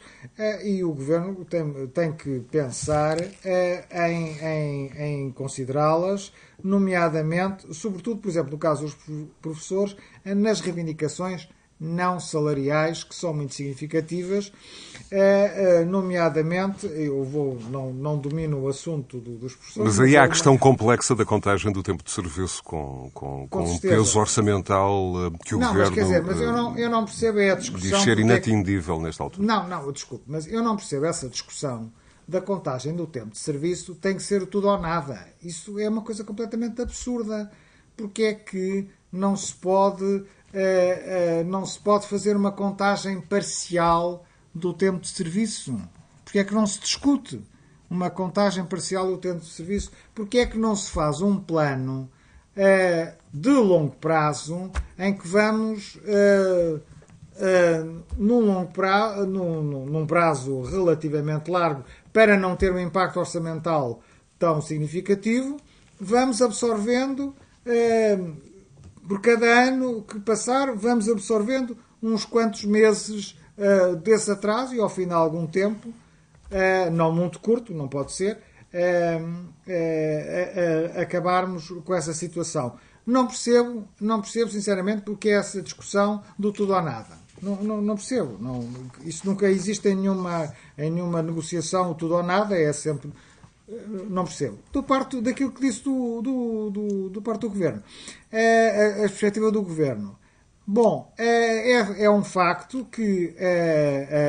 [0.64, 6.34] e o governo tem, tem que pensar em, em, em considerá-las,
[6.64, 8.98] nomeadamente, sobretudo, por exemplo, no caso dos
[9.42, 11.48] professores, nas reivindicações
[11.80, 14.52] não salariais que são muito significativas,
[15.12, 19.98] eh, eh, nomeadamente, eu vou, não, não domino o assunto do, dos professores.
[19.98, 23.66] Mas aí há a questão complexa da contagem do tempo de serviço com, com, com,
[23.66, 25.96] com peso orçamental eh, que o não, governo.
[25.96, 27.90] Mas, quer dizer, mas eu não, eu não percebo é a discussão.
[27.90, 29.46] Diz ser inatingível nesta altura.
[29.46, 31.92] Não, não, desculpe, mas eu não percebo essa discussão
[32.28, 35.28] da contagem do tempo de serviço tem que ser tudo ou nada.
[35.44, 37.52] Isso é uma coisa completamente absurda.
[37.96, 40.26] Porque é que não se pode
[41.46, 45.80] não se pode fazer uma contagem parcial do tempo de serviço?
[46.24, 47.42] Porque é que não se discute
[47.90, 49.92] uma contagem parcial do tempo de serviço?
[50.14, 52.10] Porque é que não se faz um plano
[52.56, 56.00] uh, de longo prazo em que vamos,
[58.18, 61.84] num, longo prazo, num, num prazo relativamente largo,
[62.14, 64.02] para não ter um impacto orçamental
[64.40, 65.58] tão significativo,
[66.00, 67.36] vamos absorvendo
[69.08, 74.90] por cada ano que passar, vamos absorvendo uns quantos meses uh, desse atraso e, ao
[74.90, 78.38] fim de algum tempo, uh, não muito curto, não pode ser,
[78.74, 79.46] uh,
[81.02, 82.76] acabarmos com essa situação.
[83.06, 87.24] Não percebo, não percebo sinceramente porque é essa discussão do tudo ou nada.
[87.42, 88.38] Não, não, não percebo.
[88.40, 88.68] Não,
[89.04, 93.12] isso nunca existe em nenhuma, em nenhuma negociação, tudo ou nada, é sempre
[94.10, 94.60] não percebo.
[94.72, 97.84] Do parte daquilo que disse do, do, do, do parte do governo.
[98.32, 100.18] É, a, a perspectiva do governo.
[100.68, 103.36] Bom, é, é, é um facto que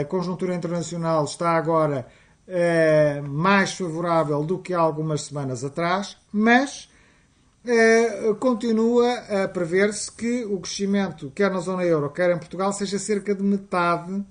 [0.01, 2.07] a conjuntura internacional está agora
[3.26, 6.91] mais favorável do que há algumas semanas atrás, mas
[8.39, 13.34] continua a prever-se que o crescimento, quer na zona euro, quer em Portugal, seja cerca
[13.34, 14.22] de metade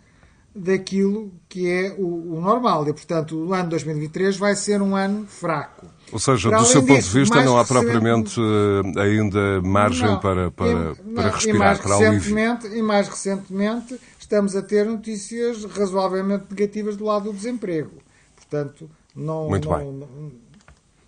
[0.56, 2.88] daquilo que é o, o, normal.
[2.88, 5.88] E, portanto, o ano 2023 vai ser um ano fraco.
[6.12, 10.20] Ou seja, Para do seu ponto de vista, não há propriamente uh, ainda margem não,
[10.20, 14.86] para, para, e, para respirar, e mais para recentemente, E mais recentemente estamos a ter
[14.86, 17.92] notícias razoavelmente negativas do lado do desemprego.
[18.36, 19.50] Portanto, não.
[19.50, 19.92] Muito não, bem.
[19.92, 20.46] não-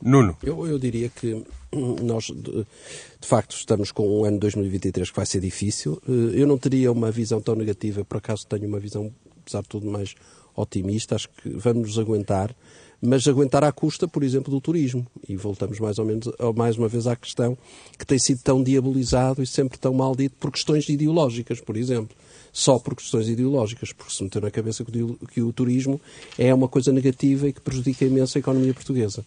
[0.02, 0.38] Nuno.
[0.43, 1.43] Eu, eu diria que
[2.04, 2.66] nós, de,
[3.20, 6.02] de facto, estamos com um ano 2023 que vai ser difícil.
[6.08, 9.12] Eh, Eu não teria uma visão tão negativa, por acaso tenho uma visão,
[9.48, 10.16] apesar de tudo, mais
[10.56, 11.16] otimista.
[11.16, 12.56] Acho que vamos nos aguentar,
[13.02, 15.06] mas aguentar à custa, por exemplo, do turismo.
[15.28, 17.58] E voltamos mais ou menos, mais uma vez, à questão
[17.98, 22.16] que tem sido tão diabolizado e sempre tão maldito por questões ideológicas, por exemplo
[22.58, 26.01] só por questões ideológicas, porque se meteu na cabeça que o, que o turismo
[26.39, 29.24] é uma coisa negativa e que prejudica imenso a economia portuguesa,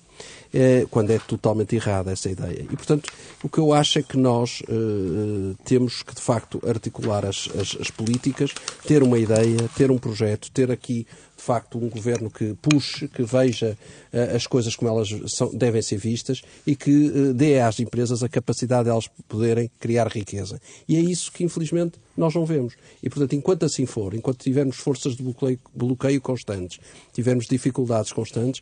[0.53, 2.63] Eh, quando é totalmente errada essa ideia.
[2.63, 3.09] E, portanto,
[3.41, 7.77] o que eu acho é que nós eh, temos que, de facto, articular as, as,
[7.81, 8.53] as políticas,
[8.85, 11.07] ter uma ideia, ter um projeto, ter aqui,
[11.41, 13.77] de facto, um governo que puxe, que veja
[14.13, 18.23] eh, as coisas como elas são, devem ser vistas e que eh, dê às empresas
[18.23, 20.61] a capacidade de elas poderem criar riqueza.
[20.87, 22.75] E é isso que, infelizmente, nós não vemos.
[23.03, 26.79] E, portanto, enquanto assim for, enquanto tivermos forças de bloqueio, bloqueio constantes,
[27.11, 28.61] tivermos dificuldades constantes,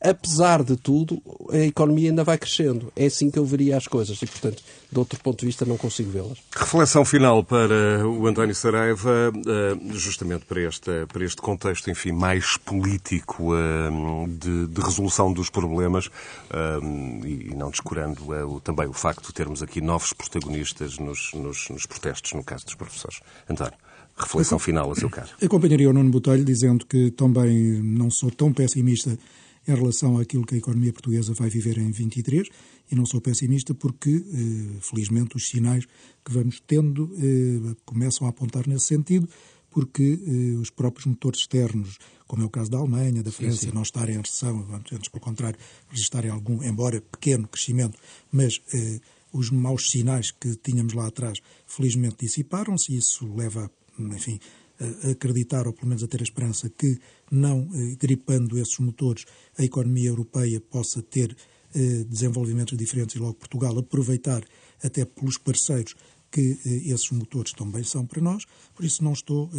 [0.00, 1.20] apesar de tudo,
[1.50, 2.92] a economia ainda vai crescendo.
[2.94, 5.76] É assim que eu veria as coisas e, portanto, de outro ponto de vista, não
[5.76, 6.38] consigo vê-las.
[6.54, 12.56] Reflexão final para o António Saraiva, eh, justamente para este, para este contexto, enfim, mais
[12.58, 13.90] político eh,
[14.28, 16.10] de, de resolução dos problemas
[16.50, 16.78] eh,
[17.26, 22.32] e não descurando também o facto de termos aqui novos protagonistas nos, nos, nos protestos,
[22.32, 23.20] no caso dos professores.
[23.48, 23.74] António,
[24.16, 25.28] reflexão final a seu caro.
[25.42, 29.18] Acompanharia o Nuno Botelho dizendo que também não sou tão pessimista
[29.66, 32.48] em relação àquilo que a economia portuguesa vai viver em 23
[32.90, 35.86] e não sou pessimista porque, eh, felizmente, os sinais
[36.24, 39.28] que vamos tendo eh, começam a apontar nesse sentido
[39.70, 43.82] porque eh, os próprios motores externos, como é o caso da Alemanha, da França, não
[43.82, 45.58] estarem em recessão, antes, pelo contrário,
[45.88, 47.98] registarem algum, embora pequeno, crescimento,
[48.32, 48.60] mas
[49.32, 54.40] os maus sinais que tínhamos lá atrás, felizmente dissiparam-se e isso leva, enfim,
[55.10, 56.98] acreditar, ou pelo menos a ter a esperança, que
[57.30, 59.24] não eh, gripando esses motores,
[59.58, 61.36] a economia europeia possa ter
[61.74, 64.44] eh, desenvolvimentos diferentes e logo Portugal aproveitar
[64.82, 65.94] até pelos parceiros
[66.30, 68.44] que eh, esses motores também são para nós.
[68.74, 69.50] Por isso não estou,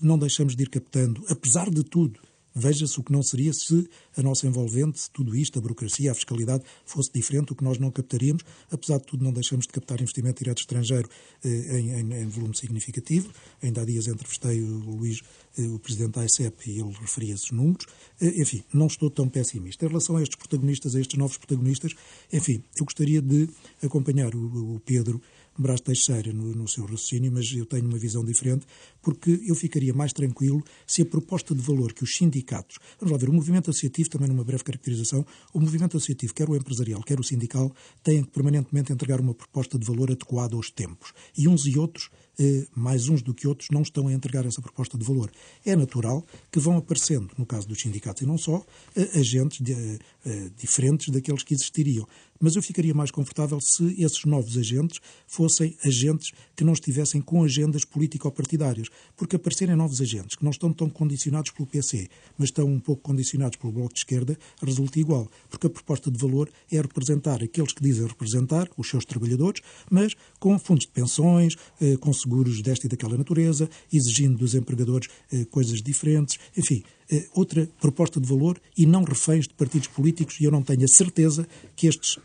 [0.00, 2.20] não deixamos de ir captando, apesar de tudo,
[2.58, 3.86] Veja-se o que não seria se
[4.16, 7.78] a nossa envolvente, se tudo isto, a burocracia, a fiscalidade, fosse diferente, o que nós
[7.78, 8.42] não captaríamos.
[8.70, 11.06] Apesar de tudo, não deixamos de captar investimento direto estrangeiro
[11.44, 13.30] eh, em, em- em volume significativo.
[13.62, 15.20] Ainda há dias entrevistei o Luís,
[15.58, 17.84] eh, o presidente da ICEP, e ele referia esses números.
[18.20, 19.84] Eh, enfim, não estou tão pessimista.
[19.84, 21.92] Em relação a estes protagonistas, a estes novos protagonistas,
[22.32, 23.48] enfim, eu gostaria de
[23.82, 25.20] acompanhar o, o Pedro
[25.58, 28.66] Brás Teixeira no, no seu raciocínio, mas eu tenho uma visão diferente,
[29.02, 32.78] porque eu ficaria mais tranquilo se a proposta de valor que os sindicatos.
[32.98, 36.56] Vamos lá ver, o movimento associativo, também numa breve caracterização, o movimento associativo, quer o
[36.56, 41.12] empresarial, quer o sindical, têm que permanentemente entregar uma proposta de valor adequada aos tempos.
[41.36, 44.60] E uns e outros, eh, mais uns do que outros, não estão a entregar essa
[44.60, 45.30] proposta de valor.
[45.64, 49.98] É natural que vão aparecendo, no caso dos sindicatos e não só, eh, agentes de,
[50.26, 52.04] eh, diferentes daqueles que existiriam.
[52.40, 57.44] Mas eu ficaria mais confortável se esses novos agentes fossem agentes que não estivessem com
[57.44, 58.88] agendas político-partidárias.
[59.16, 63.02] Porque aparecerem novos agentes que não estão tão condicionados pelo PC, mas estão um pouco
[63.02, 65.30] condicionados pelo Bloco de Esquerda, resulta igual.
[65.48, 70.14] Porque a proposta de valor é representar aqueles que dizem representar, os seus trabalhadores, mas
[70.40, 75.44] com fundos de pensões, eh, com seguros desta e daquela natureza, exigindo dos empregadores eh,
[75.44, 76.82] coisas diferentes, enfim,
[77.32, 80.88] outra proposta de valor e não reféns de partidos políticos, e eu não tenho a
[80.88, 82.18] certeza que estes,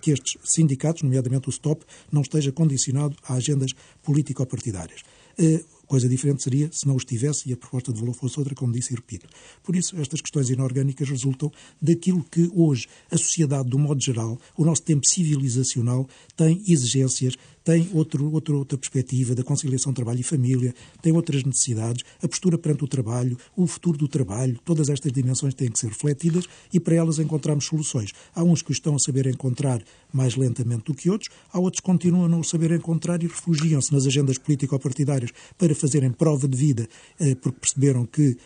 [0.00, 3.72] que estes sindicatos, nomeadamente o STOP, não esteja condicionado a agendas
[4.02, 5.02] político-partidárias.
[5.38, 8.54] Eh, Coisa diferente seria se não os tivesse e a proposta de valor fosse outra,
[8.54, 9.26] como disse e repito.
[9.62, 14.66] Por isso, estas questões inorgânicas resultam daquilo que hoje a sociedade, do modo geral, o
[14.66, 17.36] nosso tempo civilizacional, tem exigências,
[17.68, 22.56] tem outro, outro, outra perspectiva da conciliação trabalho e família, tem outras necessidades, a postura
[22.56, 26.80] perante o trabalho, o futuro do trabalho, todas estas dimensões têm que ser refletidas e
[26.80, 28.14] para elas encontramos soluções.
[28.34, 31.86] Há uns que estão a saber encontrar mais lentamente do que outros, há outros que
[31.86, 36.88] continuam a não saber encontrar e refugiam-se nas agendas político-partidárias para fazerem prova de vida,
[37.20, 38.38] eh, porque perceberam que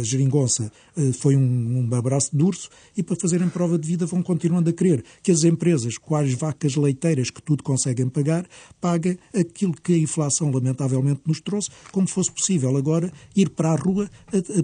[0.00, 0.70] a geringonça
[1.18, 4.72] foi um, um abraço de urso, e para fazerem prova de vida vão continuando a
[4.72, 8.46] crer que as empresas, quais vacas leiteiras que tudo conseguem pagar,
[8.80, 13.76] paguem aquilo que a inflação lamentavelmente nos trouxe, como fosse possível agora ir para a
[13.76, 14.10] rua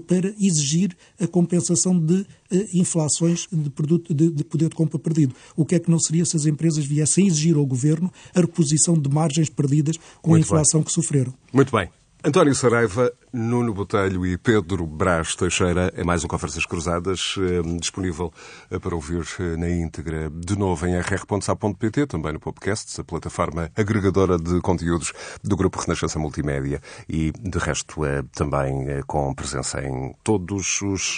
[0.07, 2.25] para exigir a compensação de
[2.73, 5.35] inflações de, produto, de, de poder de compra perdido.
[5.57, 8.95] O que é que não seria se as empresas viessem exigir ao governo a reposição
[8.99, 11.33] de margens perdidas com Muito a inflação que sofreram?
[11.53, 11.89] Muito bem.
[12.23, 18.31] António Saraiva, Nuno Botelho e Pedro Brás Teixeira é mais um Conversas Cruzadas, eh, disponível
[18.71, 23.71] eh, para ouvir eh, na íntegra de novo em rr.sa.pt, também no podcast, a plataforma
[23.75, 28.03] agregadora de conteúdos do Grupo Renascença Multimédia e, de resto,
[28.35, 31.17] também com presença em todos os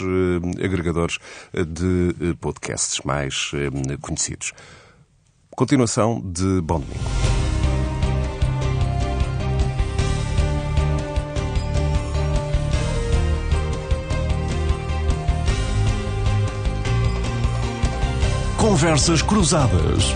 [0.64, 1.18] agregadores
[1.52, 3.50] de podcasts mais
[4.00, 4.52] conhecidos.
[5.50, 7.41] Continuação de Bom Domingo.
[18.62, 20.14] Conversas Cruzadas.